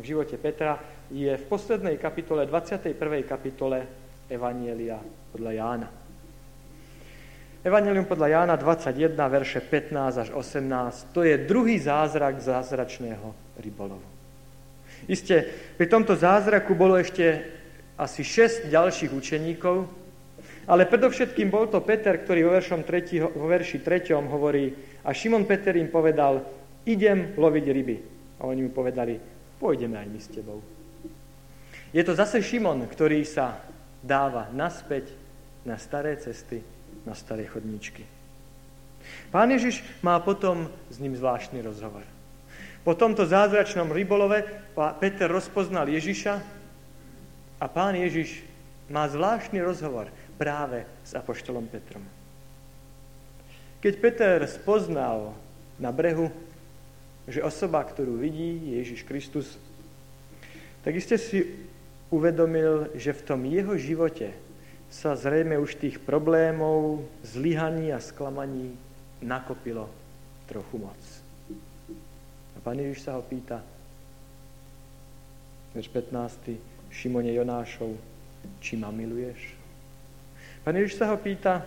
v 0.00 0.04
živote 0.04 0.40
Petra, 0.40 0.80
je 1.12 1.28
v 1.28 1.44
poslednej 1.52 2.00
kapitole, 2.00 2.48
21. 2.48 2.96
kapitole 3.28 3.84
Evangelia 4.24 4.96
podľa 5.36 5.52
Jána. 5.52 5.88
Evangelium 7.60 8.08
podľa 8.08 8.28
Jána 8.40 8.54
21, 8.56 9.12
verše 9.28 9.60
15 9.60 10.22
až 10.24 10.28
18, 10.32 11.12
to 11.12 11.28
je 11.28 11.36
druhý 11.44 11.76
zázrak 11.76 12.40
zázračného 12.40 13.36
rybolovu. 13.60 14.08
Isté, 15.12 15.44
pri 15.76 15.92
tomto 15.92 16.16
zázraku 16.16 16.72
bolo 16.72 16.96
ešte 16.96 17.52
asi 18.00 18.24
6 18.24 18.72
ďalších 18.72 19.12
učeníkov, 19.12 20.05
ale 20.66 20.90
predovšetkým 20.90 21.46
bol 21.46 21.70
to 21.70 21.78
Peter, 21.78 22.18
ktorý 22.18 22.50
vo, 22.50 22.52
veršom 22.58 22.82
3, 22.82 23.38
vo 23.38 23.46
verši 23.46 23.78
3 23.86 24.18
hovorí, 24.18 24.74
a 25.06 25.14
Šimon 25.14 25.46
Peter 25.46 25.78
im 25.78 25.86
povedal, 25.86 26.42
idem 26.82 27.38
loviť 27.38 27.64
ryby. 27.70 27.96
A 28.42 28.50
oni 28.50 28.66
mu 28.66 28.70
povedali, 28.74 29.16
pôjdeme 29.62 29.94
aj 29.94 30.08
my 30.10 30.20
s 30.20 30.28
tebou. 30.28 30.58
Je 31.94 32.02
to 32.02 32.18
zase 32.18 32.42
Šimon, 32.42 32.82
ktorý 32.90 33.22
sa 33.22 33.62
dáva 34.02 34.50
naspäť 34.50 35.14
na 35.62 35.78
staré 35.78 36.18
cesty, 36.18 36.62
na 37.06 37.14
staré 37.14 37.46
chodníčky. 37.46 38.02
Pán 39.30 39.54
Ježiš 39.54 39.86
má 40.02 40.18
potom 40.18 40.66
s 40.90 40.98
ním 40.98 41.14
zvláštny 41.14 41.62
rozhovor. 41.62 42.02
Po 42.82 42.94
tomto 42.94 43.26
zázračnom 43.26 43.90
rybolove 43.90 44.46
Peter 45.02 45.30
rozpoznal 45.30 45.90
Ježiša 45.90 46.34
a 47.58 47.66
pán 47.66 47.98
Ježiš 47.98 48.42
má 48.86 49.10
zvláštny 49.10 49.58
rozhovor 49.62 50.10
práve 50.36 50.84
s 51.04 51.16
apoštolom 51.16 51.66
Petrom. 51.68 52.04
Keď 53.80 53.94
Peter 54.00 54.38
spoznal 54.48 55.36
na 55.76 55.92
brehu, 55.92 56.32
že 57.26 57.42
osoba, 57.42 57.82
ktorú 57.82 58.16
vidí, 58.16 58.72
je 58.72 58.74
Ježiš 58.84 59.00
Kristus, 59.04 59.46
tak 60.86 60.94
iste 60.94 61.18
si 61.18 61.66
uvedomil, 62.14 62.94
že 62.94 63.10
v 63.10 63.24
tom 63.26 63.40
jeho 63.42 63.74
živote 63.74 64.30
sa 64.86 65.18
zrejme 65.18 65.58
už 65.58 65.82
tých 65.82 65.98
problémov, 65.98 67.02
zlyhaní 67.26 67.90
a 67.90 67.98
sklamaní 67.98 68.78
nakopilo 69.18 69.90
trochu 70.46 70.78
moc. 70.78 71.00
A 72.54 72.58
pán 72.62 72.78
Ježiš 72.78 73.02
sa 73.02 73.18
ho 73.18 73.22
pýta, 73.26 73.60
verš 75.74 75.90
15. 75.90 76.54
Šimone 76.86 77.34
Jonášov, 77.34 77.92
či 78.62 78.78
ma 78.78 78.94
miluješ? 78.94 79.55
Pán 80.66 80.74
Ježiš 80.74 80.98
sa 80.98 81.14
ho 81.14 81.16
pýta, 81.22 81.62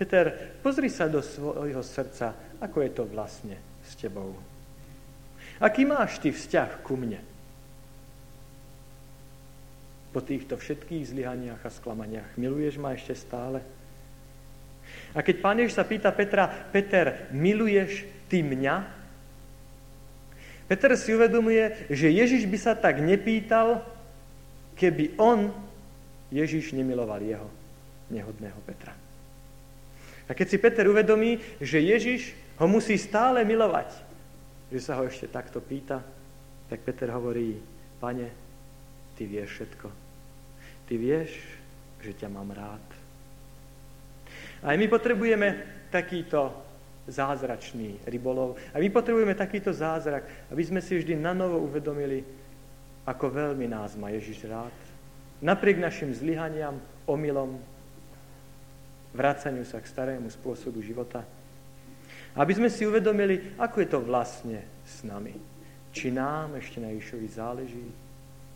Peter, 0.00 0.56
pozri 0.64 0.88
sa 0.88 1.04
do 1.04 1.20
svojho 1.20 1.84
srdca, 1.84 2.32
ako 2.56 2.80
je 2.80 2.90
to 2.96 3.04
vlastne 3.04 3.60
s 3.84 3.92
tebou. 4.00 4.32
Aký 5.60 5.84
máš 5.84 6.16
ty 6.16 6.32
vzťah 6.32 6.80
ku 6.80 6.96
mne? 6.96 7.20
po 10.10 10.18
týchto 10.18 10.58
všetkých 10.58 11.14
zlyhaniach 11.14 11.62
a 11.62 11.70
sklamaniach. 11.70 12.34
Miluješ 12.34 12.82
ma 12.82 12.94
ešte 12.94 13.14
stále? 13.14 13.62
A 15.14 15.22
keď 15.22 15.36
pán 15.38 15.58
Ježiš 15.58 15.78
sa 15.78 15.86
pýta 15.86 16.10
Petra, 16.10 16.50
Peter, 16.74 17.30
miluješ 17.30 18.06
ty 18.26 18.42
mňa? 18.42 18.90
Peter 20.66 20.94
si 20.98 21.14
uvedomuje, 21.14 21.90
že 21.90 22.10
Ježiš 22.10 22.46
by 22.46 22.58
sa 22.58 22.74
tak 22.74 22.98
nepýtal, 23.02 23.82
keby 24.74 25.18
on, 25.18 25.54
Ježiš, 26.30 26.74
nemiloval 26.74 27.22
jeho, 27.22 27.46
nehodného 28.10 28.58
Petra. 28.66 28.94
A 30.28 30.34
keď 30.34 30.46
si 30.46 30.58
Peter 30.62 30.86
uvedomí, 30.86 31.42
že 31.58 31.82
Ježiš 31.82 32.34
ho 32.58 32.66
musí 32.70 32.94
stále 32.94 33.42
milovať, 33.42 33.90
že 34.70 34.78
sa 34.78 34.94
ho 34.98 35.02
ešte 35.02 35.26
takto 35.26 35.58
pýta, 35.58 35.98
tak 36.70 36.86
Peter 36.86 37.10
hovorí, 37.10 37.58
pane, 37.98 38.30
ty 39.18 39.26
vieš 39.26 39.58
všetko. 39.58 39.88
Ty 40.86 40.94
vieš, 40.94 41.34
že 41.98 42.14
ťa 42.14 42.28
mám 42.30 42.54
rád. 42.54 42.86
Aj 44.62 44.76
my 44.78 44.86
potrebujeme 44.86 45.66
takýto 45.90 46.54
zázračný 47.10 47.98
rybolov. 48.06 48.54
A 48.70 48.78
my 48.78 48.86
potrebujeme 48.86 49.34
takýto 49.34 49.74
zázrak, 49.74 50.22
aby 50.52 50.62
sme 50.62 50.78
si 50.78 50.94
vždy 50.94 51.18
na 51.18 51.34
novo 51.34 51.58
uvedomili, 51.58 52.22
ako 53.02 53.26
veľmi 53.34 53.66
nás 53.66 53.98
má 53.98 54.14
Ježiš 54.14 54.46
rád. 54.46 54.74
Napriek 55.42 55.82
našim 55.82 56.14
zlyhaniam, 56.14 56.78
omylom, 57.08 57.58
vracaniu 59.14 59.66
sa 59.66 59.82
k 59.82 59.90
starému 59.90 60.30
spôsobu 60.30 60.78
života. 60.82 61.26
Aby 62.38 62.54
sme 62.54 62.70
si 62.70 62.86
uvedomili, 62.86 63.58
ako 63.58 63.76
je 63.82 63.88
to 63.90 63.98
vlastne 63.98 64.62
s 64.86 65.02
nami. 65.02 65.34
Či 65.90 66.14
nám 66.14 66.54
ešte 66.54 66.78
na 66.78 66.94
Ježišovi 66.94 67.26
záleží, 67.26 67.86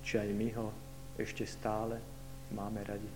či 0.07 0.15
aj 0.23 0.31
my 0.31 0.49
ho 0.55 0.71
ešte 1.19 1.43
stále 1.43 1.99
máme 2.55 2.79
radi. 2.87 3.11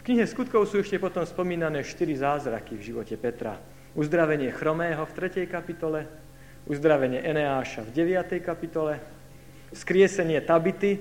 V 0.00 0.02
knihe 0.04 0.24
skutkov 0.28 0.68
sú 0.68 0.80
ešte 0.80 1.00
potom 1.00 1.24
spomínané 1.24 1.84
štyri 1.84 2.16
zázraky 2.16 2.76
v 2.76 2.86
živote 2.92 3.16
Petra. 3.16 3.56
Uzdravenie 3.96 4.52
chromého 4.52 5.02
v 5.04 5.12
3. 5.16 5.44
kapitole, 5.48 6.08
uzdravenie 6.68 7.20
Eneáša 7.24 7.84
v 7.88 7.90
9. 8.04 8.40
kapitole, 8.44 9.00
skriesenie 9.72 10.40
Tabity 10.44 10.92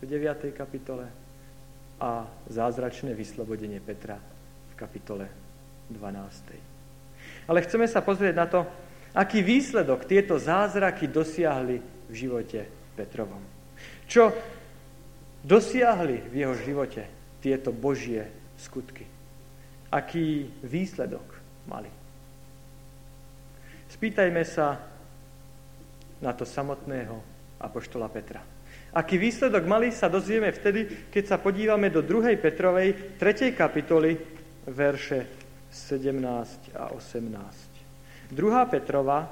v 0.00 0.04
9. 0.04 0.52
kapitole 0.56 1.27
a 1.98 2.30
zázračné 2.46 3.14
vyslobodenie 3.14 3.82
Petra 3.82 4.18
v 4.70 4.74
kapitole 4.78 5.26
12. 5.90 7.50
Ale 7.50 7.58
chceme 7.66 7.86
sa 7.90 8.00
pozrieť 8.00 8.34
na 8.38 8.46
to, 8.46 8.60
aký 9.14 9.42
výsledok 9.42 10.06
tieto 10.06 10.38
zázraky 10.38 11.10
dosiahli 11.10 11.82
v 12.08 12.14
živote 12.14 12.64
Petrovom. 12.94 13.42
Čo 14.06 14.32
dosiahli 15.42 16.30
v 16.30 16.34
jeho 16.34 16.54
živote 16.54 17.02
tieto 17.42 17.74
Božie 17.74 18.26
skutky? 18.58 19.04
Aký 19.90 20.48
výsledok 20.62 21.24
mali? 21.66 21.90
Spýtajme 23.88 24.42
sa 24.44 24.78
na 26.20 26.32
to 26.36 26.44
samotného 26.44 27.16
apoštola 27.58 28.06
Petra. 28.12 28.57
Aký 28.88 29.20
výsledok 29.20 29.68
mali, 29.68 29.92
sa 29.92 30.08
dozvieme 30.08 30.48
vtedy, 30.48 31.12
keď 31.12 31.24
sa 31.24 31.36
podívame 31.36 31.92
do 31.92 32.00
2. 32.00 32.40
Petrovej 32.40 33.20
3. 33.20 33.52
kapitoly, 33.52 34.16
verše 34.64 35.28
17 35.68 36.72
a 36.72 36.96
18. 36.96 38.32
2. 38.32 38.72
Petrova, 38.72 39.28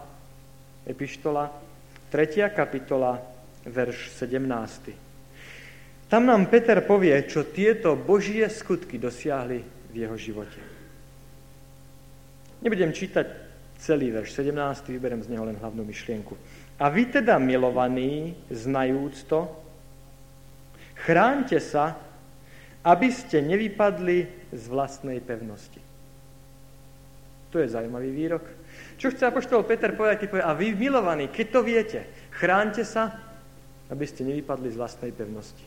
epištola, 0.84 1.44
3. 2.12 2.52
kapitola, 2.52 3.16
verš 3.64 4.12
17. 4.20 6.06
Tam 6.06 6.22
nám 6.22 6.46
Peter 6.46 6.84
povie, 6.86 7.16
čo 7.26 7.50
tieto 7.50 7.98
božie 7.98 8.46
skutky 8.46 9.00
dosiahli 9.00 9.58
v 9.90 9.94
jeho 9.96 10.14
živote. 10.14 10.60
Nebudem 12.62 12.94
čítať 12.94 13.26
celý 13.80 14.14
verš 14.14 14.38
17, 14.38 14.92
vyberem 14.92 15.20
z 15.20 15.28
neho 15.34 15.44
len 15.44 15.58
hlavnú 15.58 15.82
myšlienku. 15.82 16.36
A 16.76 16.92
vy 16.92 17.08
teda, 17.08 17.40
milovaní, 17.40 18.36
znajúc 18.52 19.24
to, 19.24 19.48
chránte 21.08 21.56
sa, 21.56 21.96
aby 22.84 23.08
ste 23.10 23.40
nevypadli 23.40 24.50
z 24.52 24.64
vlastnej 24.68 25.18
pevnosti. 25.24 25.80
To 27.50 27.58
je 27.58 27.72
zaujímavý 27.72 28.10
výrok. 28.12 28.44
Čo 29.00 29.08
chce 29.08 29.32
apoštol 29.32 29.64
Peter 29.64 29.96
povedať? 29.96 30.28
Povie, 30.28 30.44
a 30.44 30.52
vy, 30.52 30.76
milovaní, 30.76 31.32
keď 31.32 31.46
to 31.48 31.60
viete, 31.64 32.00
chránte 32.36 32.84
sa, 32.84 33.16
aby 33.88 34.04
ste 34.04 34.26
nevypadli 34.28 34.68
z 34.70 34.76
vlastnej 34.76 35.12
pevnosti. 35.16 35.64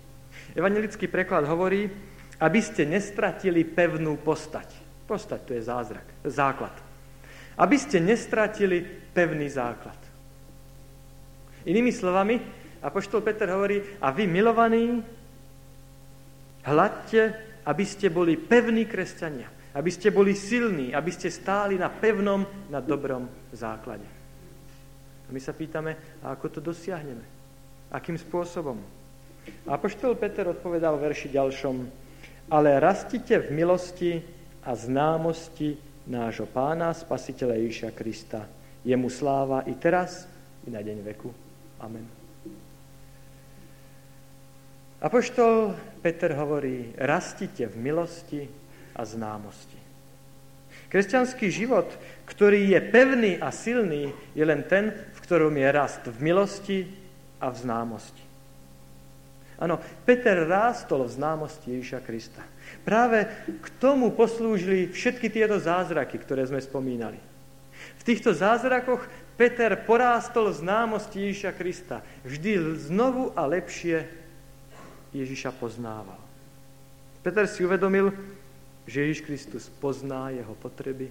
Evangelický 0.54 1.10
preklad 1.10 1.50
hovorí, 1.50 1.90
aby 2.40 2.60
ste 2.62 2.86
nestratili 2.86 3.66
pevnú 3.66 4.22
postať. 4.22 4.70
Postať 5.10 5.40
to 5.44 5.52
je 5.58 5.64
zázrak, 5.66 6.06
základ. 6.24 6.74
Aby 7.60 7.76
ste 7.76 8.00
nestratili 8.00 8.86
pevný 9.12 9.50
základ. 9.52 9.98
Inými 11.68 11.92
slovami, 11.92 12.40
Apoštol 12.80 13.20
Peter 13.20 13.52
hovorí, 13.52 13.84
a 14.00 14.12
vy 14.16 14.24
milovaní, 14.24 15.04
hľadte, 16.64 17.22
aby 17.68 17.84
ste 17.84 18.08
boli 18.08 18.40
pevní 18.40 18.88
kresťania, 18.88 19.52
aby 19.76 19.92
ste 19.92 20.10
boli 20.10 20.32
silní, 20.32 20.96
aby 20.96 21.12
ste 21.12 21.28
stáli 21.28 21.76
na 21.76 21.92
pevnom, 21.92 22.48
na 22.72 22.80
dobrom 22.80 23.28
základe. 23.52 24.08
A 25.28 25.30
my 25.30 25.40
sa 25.44 25.54
pýtame, 25.54 26.24
a 26.24 26.34
ako 26.34 26.58
to 26.58 26.60
dosiahneme? 26.64 27.22
Akým 27.92 28.18
spôsobom? 28.18 28.80
A 29.68 29.78
Apoštol 29.78 30.18
Peter 30.18 30.48
odpovedal 30.48 30.98
v 30.98 31.04
verši 31.10 31.30
ďalšom, 31.36 31.76
ale 32.50 32.82
rastite 32.82 33.38
v 33.38 33.54
milosti 33.54 34.24
a 34.66 34.74
známosti 34.74 35.78
nášho 36.10 36.50
pána, 36.50 36.90
spasiteľa 36.98 37.62
Ježiša 37.62 37.90
Krista. 37.94 38.42
Jemu 38.82 39.10
sláva 39.12 39.62
i 39.70 39.78
teraz, 39.78 40.26
i 40.66 40.74
na 40.74 40.82
deň 40.82 40.98
veku. 41.06 41.49
Amen. 41.80 42.06
Apoštol 45.00 45.80
Peter 46.04 46.36
hovorí, 46.36 46.92
rastite 47.00 47.72
v 47.72 47.76
milosti 47.80 48.52
a 48.92 49.08
známosti. 49.08 49.80
Kresťanský 50.92 51.48
život, 51.48 51.88
ktorý 52.28 52.76
je 52.76 52.80
pevný 52.84 53.32
a 53.40 53.54
silný, 53.54 54.12
je 54.36 54.44
len 54.44 54.66
ten, 54.68 54.92
v 54.92 55.20
ktorom 55.24 55.56
je 55.56 55.70
rast 55.72 56.04
v 56.04 56.18
milosti 56.20 56.80
a 57.40 57.48
v 57.48 57.56
známosti. 57.56 58.26
Áno, 59.60 59.80
Peter 60.08 60.48
rástol 60.48 61.08
v 61.08 61.16
známosti 61.20 61.80
Ježiša 61.80 62.00
Krista. 62.04 62.44
Práve 62.84 63.28
k 63.48 63.68
tomu 63.80 64.12
poslúžili 64.16 64.88
všetky 64.88 65.28
tieto 65.28 65.60
zázraky, 65.60 66.16
ktoré 66.20 66.48
sme 66.48 66.64
spomínali. 66.64 67.20
V 68.00 68.04
týchto 68.04 68.32
zázrakoch 68.32 69.04
Peter 69.40 69.72
porástol 69.80 70.52
v 70.52 70.60
známosti 70.60 71.32
Ježiša 71.32 71.56
Krista. 71.56 72.04
Vždy 72.28 72.76
znovu 72.92 73.32
a 73.40 73.48
lepšie 73.48 74.04
Ježiša 75.16 75.56
poznával. 75.56 76.20
Peter 77.24 77.48
si 77.48 77.64
uvedomil, 77.64 78.12
že 78.84 79.08
Ježiš 79.08 79.24
Kristus 79.24 79.64
pozná 79.80 80.36
jeho 80.36 80.52
potreby. 80.60 81.08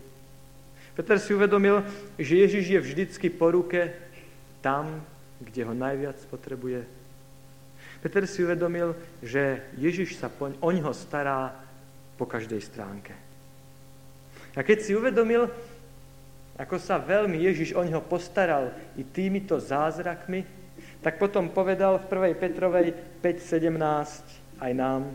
Peter 0.92 1.16
si 1.16 1.32
uvedomil, 1.32 1.80
že 2.20 2.36
Ježiš 2.36 2.64
je 2.68 2.80
vždycky 2.84 3.32
po 3.32 3.48
ruke 3.48 3.96
tam, 4.60 5.00
kde 5.40 5.64
ho 5.64 5.72
najviac 5.72 6.20
potrebuje 6.28 6.84
Peter 7.98 8.22
si 8.30 8.46
uvedomil, 8.46 8.94
že 9.22 9.62
Ježiš 9.74 10.22
sa 10.22 10.30
o 10.38 10.70
ňoho 10.70 10.94
stará 10.94 11.50
po 12.14 12.26
každej 12.30 12.62
stránke. 12.62 13.14
A 14.54 14.62
keď 14.62 14.78
si 14.82 14.94
uvedomil, 14.94 15.50
ako 16.58 16.76
sa 16.82 16.98
veľmi 16.98 17.38
Ježiš 17.38 17.70
o 17.78 17.86
ňoho 17.86 18.02
postaral 18.02 18.74
i 18.98 19.06
týmito 19.06 19.62
zázrakmi, 19.62 20.42
tak 20.98 21.22
potom 21.22 21.54
povedal 21.54 22.02
v 22.02 22.34
1. 22.34 22.42
Petrovej 22.42 22.90
5.17 23.22 23.78
aj 24.58 24.72
nám, 24.74 25.14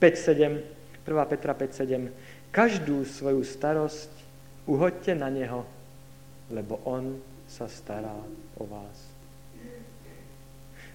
5.7, 0.00 0.64
1. 1.04 1.28
Petra 1.28 1.52
5.7, 1.52 2.08
každú 2.48 3.04
svoju 3.04 3.44
starosť 3.44 4.10
uhoďte 4.64 5.12
na 5.12 5.28
Neho, 5.28 5.68
lebo 6.48 6.80
On 6.88 7.20
sa 7.44 7.68
stará 7.68 8.16
o 8.56 8.64
vás. 8.64 9.12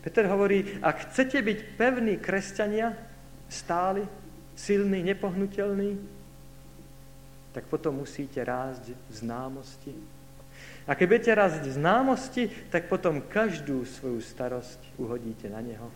Peter 0.02 0.26
hovorí, 0.26 0.80
ak 0.82 1.12
chcete 1.12 1.38
byť 1.44 1.58
pevní 1.78 2.18
kresťania, 2.18 2.98
stáli, 3.52 4.08
silní, 4.56 5.04
nepohnutelní, 5.04 6.17
tak 7.58 7.66
potom 7.74 8.06
musíte 8.06 8.38
rásť 8.46 8.94
v 8.94 9.14
známosti. 9.18 9.98
A 10.86 10.94
keď 10.94 11.06
budete 11.10 11.32
rásť 11.34 11.66
v 11.66 11.74
známosti, 11.74 12.44
tak 12.70 12.86
potom 12.86 13.18
každú 13.18 13.82
svoju 13.82 14.22
starosť 14.22 14.78
uhodíte 15.02 15.50
na 15.50 15.66
Neho, 15.66 15.90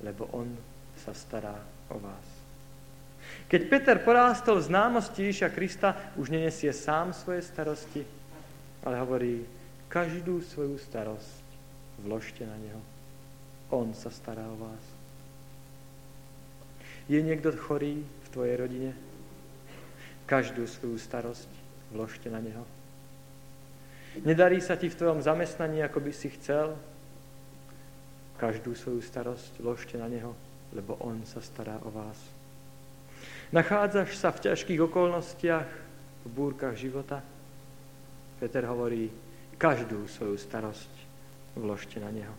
lebo 0.00 0.24
On 0.32 0.48
sa 1.04 1.12
stará 1.12 1.52
o 1.92 2.00
vás. 2.00 2.24
Keď 3.44 3.60
Peter 3.68 4.00
porástol 4.00 4.56
v 4.56 4.72
známosti 4.72 5.28
Ježiša 5.28 5.52
Krista, 5.52 5.92
už 6.16 6.32
nenesie 6.32 6.72
sám 6.72 7.12
svoje 7.12 7.44
starosti, 7.44 8.00
ale 8.80 8.96
hovorí, 8.96 9.44
každú 9.92 10.40
svoju 10.40 10.80
starosť 10.80 11.44
vložte 12.00 12.48
na 12.48 12.56
Neho. 12.56 12.80
On 13.68 13.92
sa 13.92 14.08
stará 14.08 14.48
o 14.48 14.56
vás. 14.56 14.84
Je 17.04 17.20
niekto 17.20 17.52
chorý 17.52 18.00
v 18.00 18.28
tvojej 18.32 18.56
rodine? 18.56 18.96
Každú 20.26 20.66
svoju 20.66 20.98
starosť 20.98 21.50
vložte 21.94 22.26
na 22.26 22.42
neho. 22.42 22.66
Nedarí 24.26 24.58
sa 24.58 24.74
ti 24.74 24.90
v 24.90 24.98
tvojom 24.98 25.22
zamestnaní, 25.22 25.86
ako 25.86 26.02
by 26.02 26.12
si 26.12 26.34
chcel? 26.34 26.74
Každú 28.36 28.74
svoju 28.74 29.00
starosť 29.00 29.62
vložte 29.62 29.94
na 29.96 30.10
neho, 30.10 30.34
lebo 30.74 30.98
on 30.98 31.22
sa 31.24 31.38
stará 31.38 31.78
o 31.86 31.94
vás. 31.94 32.18
Nachádzaš 33.54 34.18
sa 34.18 34.34
v 34.34 34.50
ťažkých 34.50 34.80
okolnostiach, 34.90 35.68
v 36.26 36.30
búrkach 36.34 36.74
života? 36.74 37.22
Peter 38.42 38.66
hovorí, 38.66 39.08
každú 39.56 40.10
svoju 40.10 40.36
starosť 40.36 40.92
vložte 41.54 42.02
na 42.02 42.10
neho. 42.10 42.34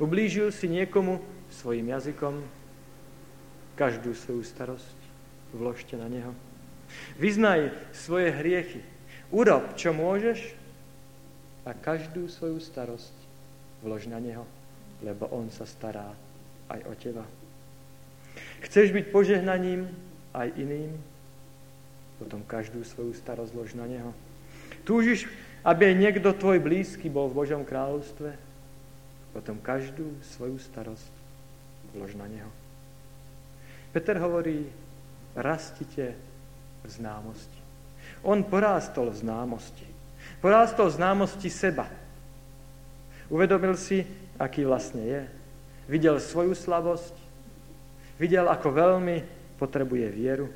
Ublížil 0.00 0.50
si 0.50 0.66
niekomu 0.66 1.22
svojim 1.52 1.86
jazykom, 1.92 2.42
každú 3.76 4.16
svoju 4.16 4.42
starosť 4.42 5.05
vložte 5.54 5.94
na 5.98 6.08
neho. 6.10 6.32
Vyznaj 7.18 7.74
svoje 7.92 8.30
hriechy. 8.30 8.80
Urob, 9.34 9.74
čo 9.74 9.90
môžeš 9.90 10.54
a 11.66 11.74
každú 11.74 12.30
svoju 12.30 12.62
starosť 12.62 13.14
vlož 13.82 14.06
na 14.06 14.22
neho, 14.22 14.46
lebo 15.02 15.26
on 15.34 15.50
sa 15.50 15.66
stará 15.66 16.14
aj 16.70 16.80
o 16.86 16.94
teba. 16.94 17.26
Chceš 18.62 18.94
byť 18.94 19.04
požehnaním 19.10 19.90
aj 20.30 20.54
iným? 20.54 20.94
Potom 22.22 22.46
každú 22.46 22.86
svoju 22.86 23.12
starosť 23.18 23.50
vlož 23.50 23.74
na 23.74 23.90
neho. 23.90 24.14
Túžiš, 24.86 25.26
aby 25.66 25.90
aj 25.90 25.96
niekto 25.98 26.30
tvoj 26.30 26.62
blízky 26.62 27.10
bol 27.10 27.26
v 27.26 27.42
Božom 27.42 27.66
kráľovstve? 27.66 28.46
potom 29.36 29.60
každú 29.60 30.16
svoju 30.32 30.56
starosť 30.56 31.12
vlož 31.92 32.16
na 32.16 32.24
Neho. 32.24 32.48
Peter 33.92 34.16
hovorí, 34.16 34.64
rastite 35.36 36.16
v 36.82 36.88
známosti. 36.88 37.60
On 38.24 38.40
porástol 38.40 39.12
v 39.12 39.20
známosti. 39.20 39.86
Porástol 40.40 40.90
v 40.90 40.96
známosti 40.98 41.48
seba. 41.52 41.86
Uvedomil 43.28 43.76
si, 43.76 44.02
aký 44.40 44.64
vlastne 44.64 45.02
je. 45.04 45.22
Videl 45.86 46.18
svoju 46.18 46.56
slabosť. 46.56 47.14
Videl, 48.16 48.48
ako 48.48 48.72
veľmi 48.72 49.16
potrebuje 49.60 50.06
vieru. 50.10 50.48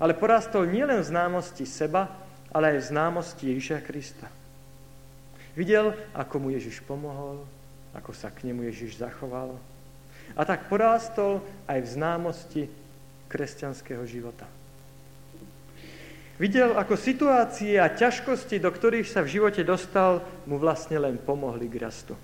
Ale 0.00 0.16
porástol 0.16 0.66
nielen 0.66 1.00
v 1.00 1.10
známosti 1.12 1.64
seba, 1.68 2.08
ale 2.50 2.74
aj 2.74 2.78
v 2.82 2.88
známosti 2.90 3.44
Ježiša 3.54 3.78
Krista. 3.84 4.28
Videl, 5.54 5.92
ako 6.16 6.34
mu 6.40 6.48
Ježiš 6.50 6.80
pomohol, 6.82 7.44
ako 7.92 8.10
sa 8.16 8.32
k 8.32 8.48
nemu 8.48 8.66
Ježiš 8.70 8.98
zachoval. 8.98 9.58
A 10.38 10.42
tak 10.46 10.70
porástol 10.70 11.42
aj 11.66 11.78
v 11.82 11.92
známosti 12.00 12.62
kresťanského 13.30 14.02
života. 14.10 14.50
Videl, 16.40 16.72
ako 16.74 16.96
situácie 16.96 17.76
a 17.76 17.92
ťažkosti, 17.92 18.58
do 18.58 18.72
ktorých 18.72 19.06
sa 19.06 19.20
v 19.22 19.38
živote 19.38 19.62
dostal, 19.62 20.24
mu 20.48 20.56
vlastne 20.56 20.96
len 20.96 21.20
pomohli 21.20 21.68
k 21.68 21.78
rastu. 21.78 22.16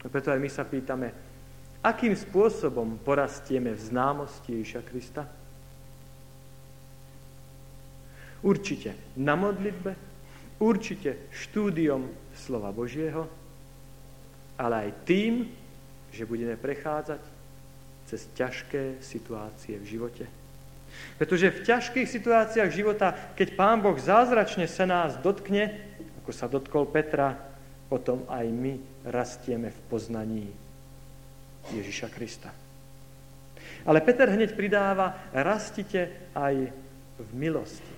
A 0.00 0.08
preto 0.08 0.32
aj 0.32 0.40
my 0.40 0.48
sa 0.48 0.64
pýtame, 0.64 1.12
akým 1.84 2.16
spôsobom 2.16 2.96
porastieme 3.04 3.76
v 3.76 3.80
známosti 3.92 4.56
Ježiša 4.56 4.82
Krista? 4.88 5.22
Určite 8.40 8.96
na 9.20 9.36
modlitbe, 9.36 9.92
určite 10.56 11.28
štúdiom 11.28 12.08
slova 12.32 12.72
Božieho, 12.72 13.28
ale 14.56 14.88
aj 14.88 14.90
tým, 15.04 15.44
že 16.08 16.24
budeme 16.24 16.56
prechádzať 16.56 17.35
cez 18.06 18.30
ťažké 18.38 19.02
situácie 19.02 19.76
v 19.76 19.86
živote. 19.86 20.24
Pretože 21.20 21.52
v 21.52 21.64
ťažkých 21.66 22.08
situáciách 22.08 22.70
života, 22.72 23.12
keď 23.36 23.58
Pán 23.58 23.84
Boh 23.84 23.98
zázračne 23.98 24.64
sa 24.70 24.88
nás 24.88 25.18
dotkne, 25.20 25.76
ako 26.22 26.30
sa 26.32 26.46
dotkol 26.48 26.88
Petra, 26.88 27.36
potom 27.86 28.24
aj 28.26 28.46
my 28.48 28.78
rastieme 29.06 29.70
v 29.70 29.80
poznaní 29.90 30.46
Ježiša 31.70 32.08
Krista. 32.10 32.50
Ale 33.86 34.02
Peter 34.02 34.26
hneď 34.30 34.54
pridáva, 34.58 35.30
rastite 35.30 36.30
aj 36.34 36.70
v 37.16 37.30
milosti. 37.34 37.94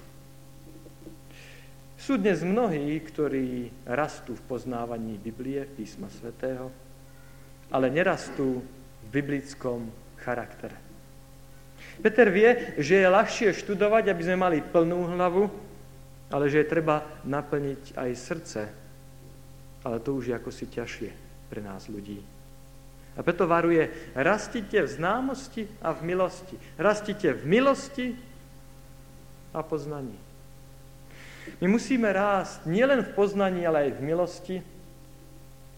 Sú 1.98 2.16
dnes 2.16 2.40
mnohí, 2.40 3.00
ktorí 3.04 3.72
rastú 3.84 4.36
v 4.36 4.46
poznávaní 4.48 5.20
Biblie, 5.20 5.64
písma 5.66 6.08
svätého, 6.08 6.72
ale 7.68 7.92
nerastú 7.92 8.64
biblickom 9.08 9.88
charaktere. 10.20 10.76
Peter 11.98 12.30
vie, 12.30 12.78
že 12.78 13.02
je 13.02 13.08
ľahšie 13.10 13.50
študovať, 13.54 14.10
aby 14.10 14.22
sme 14.22 14.38
mali 14.38 14.58
plnú 14.62 15.10
hlavu, 15.10 15.50
ale 16.30 16.46
že 16.46 16.62
je 16.62 16.70
treba 16.70 17.02
naplniť 17.26 17.98
aj 17.98 18.10
srdce. 18.14 18.60
Ale 19.82 19.98
to 19.98 20.14
už 20.14 20.30
je 20.30 20.34
ako 20.36 20.50
si 20.54 20.70
ťažšie 20.70 21.10
pre 21.50 21.64
nás 21.64 21.90
ľudí. 21.90 22.22
A 23.18 23.24
preto 23.26 23.50
varuje, 23.50 23.90
rastite 24.14 24.78
v 24.78 24.88
známosti 24.88 25.66
a 25.82 25.90
v 25.90 26.06
milosti. 26.06 26.54
Rastite 26.78 27.34
v 27.34 27.42
milosti 27.50 28.06
a 29.50 29.58
poznaní. 29.66 30.14
My 31.58 31.66
musíme 31.66 32.06
rásť 32.12 32.68
nielen 32.68 33.02
v 33.02 33.14
poznaní, 33.16 33.66
ale 33.66 33.90
aj 33.90 33.98
v 33.98 34.04
milosti, 34.04 34.56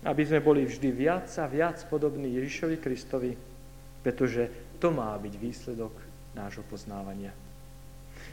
aby 0.05 0.23
sme 0.25 0.41
boli 0.41 0.65
vždy 0.65 0.89
viac 0.93 1.29
a 1.37 1.45
viac 1.45 1.81
podobní 1.89 2.41
Ježišovi 2.41 2.77
Kristovi, 2.81 3.37
pretože 4.01 4.49
to 4.81 4.89
má 4.89 5.13
byť 5.21 5.35
výsledok 5.37 5.93
nášho 6.33 6.65
poznávania. 6.65 7.37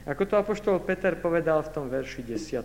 Ako 0.08 0.24
to 0.24 0.40
apoštol 0.40 0.80
Peter 0.80 1.20
povedal 1.20 1.60
v 1.64 1.72
tom 1.76 1.86
verši 1.92 2.24
10. 2.24 2.64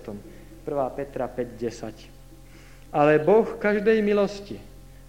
1. 0.62 0.94
Petra 0.94 1.26
5.10. 1.26 2.94
Ale 2.94 3.18
Boh 3.18 3.58
každej 3.58 3.98
milosti, 4.04 4.62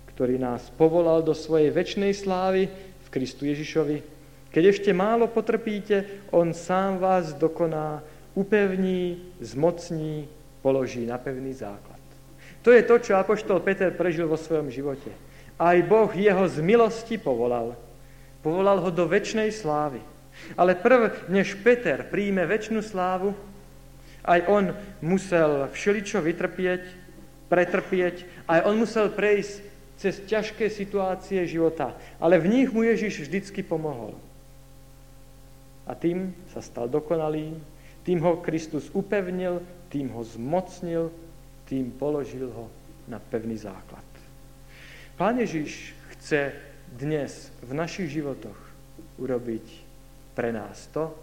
ktorý 0.10 0.42
nás 0.42 0.74
povolal 0.74 1.22
do 1.22 1.38
svojej 1.38 1.70
väčšnej 1.70 2.14
slávy 2.18 2.70
v 2.74 3.08
Kristu 3.14 3.46
Ježišovi, 3.46 4.14
keď 4.54 4.64
ešte 4.70 4.94
málo 4.94 5.26
potrpíte, 5.30 6.26
On 6.30 6.54
sám 6.54 7.02
vás 7.02 7.34
dokoná, 7.34 8.06
upevní, 8.38 9.34
zmocní, 9.42 10.30
položí 10.62 11.06
na 11.10 11.18
pevný 11.18 11.54
základ. 11.54 11.93
To 12.64 12.72
je 12.72 12.82
to, 12.84 12.96
čo 13.00 13.20
Apoštol 13.20 13.60
Peter 13.60 13.92
prežil 13.92 14.24
vo 14.24 14.40
svojom 14.40 14.72
živote. 14.72 15.12
Aj 15.60 15.76
Boh 15.84 16.10
jeho 16.16 16.48
z 16.48 16.64
milosti 16.64 17.20
povolal. 17.20 17.76
Povolal 18.40 18.80
ho 18.80 18.90
do 18.92 19.04
väčšnej 19.04 19.52
slávy. 19.52 20.00
Ale 20.58 20.74
prv, 20.74 21.30
než 21.30 21.60
Peter 21.62 22.02
príjme 22.08 22.48
väčšinu 22.48 22.82
slávu, 22.82 23.36
aj 24.24 24.40
on 24.48 24.72
musel 25.04 25.68
všeličo 25.76 26.24
vytrpieť, 26.24 26.84
pretrpieť, 27.52 28.24
aj 28.48 28.60
on 28.66 28.76
musel 28.80 29.12
prejsť 29.12 29.54
cez 30.00 30.24
ťažké 30.26 30.72
situácie 30.72 31.44
života. 31.46 31.94
Ale 32.18 32.40
v 32.40 32.50
nich 32.50 32.70
mu 32.72 32.82
Ježiš 32.82 33.28
vždycky 33.28 33.62
pomohol. 33.62 34.16
A 35.84 35.94
tým 35.94 36.32
sa 36.56 36.64
stal 36.64 36.88
dokonalým, 36.88 37.60
tým 38.08 38.20
ho 38.24 38.40
Kristus 38.40 38.88
upevnil, 38.96 39.60
tým 39.92 40.12
ho 40.16 40.24
zmocnil, 40.24 41.12
tým 41.70 41.92
položil 41.96 42.52
ho 42.52 42.68
na 43.08 43.20
pevný 43.20 43.58
základ. 43.60 44.06
Pán 45.20 45.38
Ježiš 45.38 45.94
chce 46.18 46.54
dnes 46.94 47.52
v 47.62 47.72
našich 47.74 48.10
životoch 48.10 48.58
urobiť 49.22 49.66
pre 50.34 50.50
nás 50.50 50.90
to, 50.90 51.14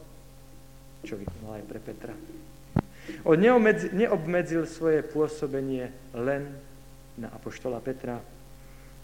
čo 1.02 1.16
vykonal 1.16 1.58
aj 1.58 1.64
pre 1.66 1.80
Petra. 1.82 2.14
On 3.26 3.34
neobmedzil 3.90 4.68
svoje 4.68 5.02
pôsobenie 5.02 5.90
len 6.14 6.54
na 7.18 7.32
apoštola 7.34 7.82
Petra, 7.82 8.22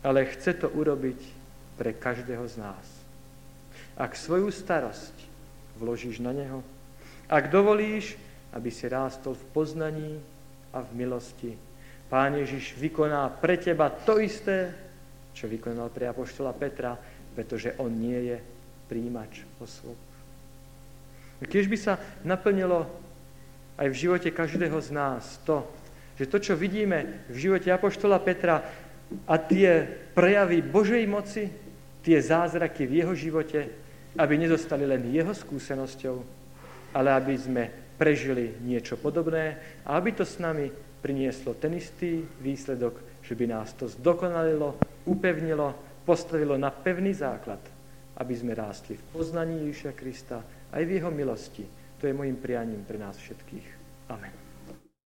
ale 0.05 0.29
chce 0.31 0.55
to 0.55 0.71
urobiť 0.71 1.19
pre 1.75 1.91
každého 1.97 2.47
z 2.47 2.63
nás. 2.63 2.87
Ak 3.97 4.15
svoju 4.15 4.53
starosť 4.53 5.17
vložíš 5.81 6.23
na 6.23 6.31
neho, 6.31 6.61
ak 7.27 7.51
dovolíš, 7.51 8.15
aby 8.55 8.71
si 8.71 8.87
rástol 8.87 9.35
v 9.35 9.49
poznaní 9.51 10.13
a 10.77 10.85
v 10.85 10.93
milosti, 10.93 11.57
Pán 12.07 12.39
Ježiš 12.39 12.79
vykoná 12.79 13.27
pre 13.43 13.59
teba 13.59 13.91
to 13.91 14.23
isté, 14.23 14.71
čo 15.35 15.51
vykonal 15.51 15.91
pre 15.91 16.07
Apoštola 16.07 16.55
Petra, 16.55 16.95
pretože 17.35 17.75
on 17.83 17.91
nie 17.91 18.31
je 18.31 18.39
príjimač 18.87 19.43
osôb. 19.59 19.99
Keď 21.43 21.65
by 21.67 21.77
sa 21.77 21.99
naplnilo 22.23 22.87
aj 23.77 23.91
v 23.91 23.99
živote 24.07 24.31
každého 24.31 24.79
z 24.81 24.91
nás 24.95 25.43
to, 25.43 25.67
že 26.17 26.31
to, 26.31 26.39
čo 26.41 26.55
vidíme 26.57 27.27
v 27.29 27.37
živote 27.37 27.69
Apoštola 27.69 28.23
Petra 28.23 28.63
a 29.27 29.35
tie 29.37 29.85
prejavy 30.15 30.63
Božej 30.63 31.05
moci, 31.11 31.51
tie 32.01 32.19
zázraky 32.23 32.87
v 32.87 33.03
jeho 33.03 33.13
živote, 33.19 33.61
aby 34.17 34.35
nezostali 34.39 34.87
len 34.87 35.11
jeho 35.11 35.35
skúsenosťou, 35.35 36.17
ale 36.97 37.13
aby 37.13 37.35
sme 37.37 37.63
prežili 37.97 38.57
niečo 38.63 39.01
podobné 39.01 39.57
a 39.85 39.97
aby 39.97 40.13
to 40.13 40.25
s 40.25 40.37
nami 40.39 40.69
prinieslo 41.01 41.57
ten 41.57 41.77
istý 41.77 42.25
výsledok, 42.41 43.25
že 43.25 43.35
by 43.35 43.45
nás 43.51 43.73
to 43.75 43.89
zdokonalilo, 43.89 44.77
upevnilo, 45.09 45.75
postavilo 46.07 46.55
na 46.61 46.71
pevný 46.71 47.13
základ, 47.17 47.61
aby 48.17 48.35
sme 48.37 48.55
rástli 48.55 48.97
v 48.97 49.05
poznaní 49.13 49.67
Ježiša 49.69 49.93
Krista 49.93 50.39
aj 50.73 50.83
v 50.85 50.95
jeho 51.01 51.11
milosti. 51.11 51.65
To 52.01 52.07
je 52.07 52.17
môjim 52.17 52.37
prianím 52.37 52.85
pre 52.85 53.01
nás 53.01 53.17
všetkých. 53.17 53.67
Amen. 54.13 54.46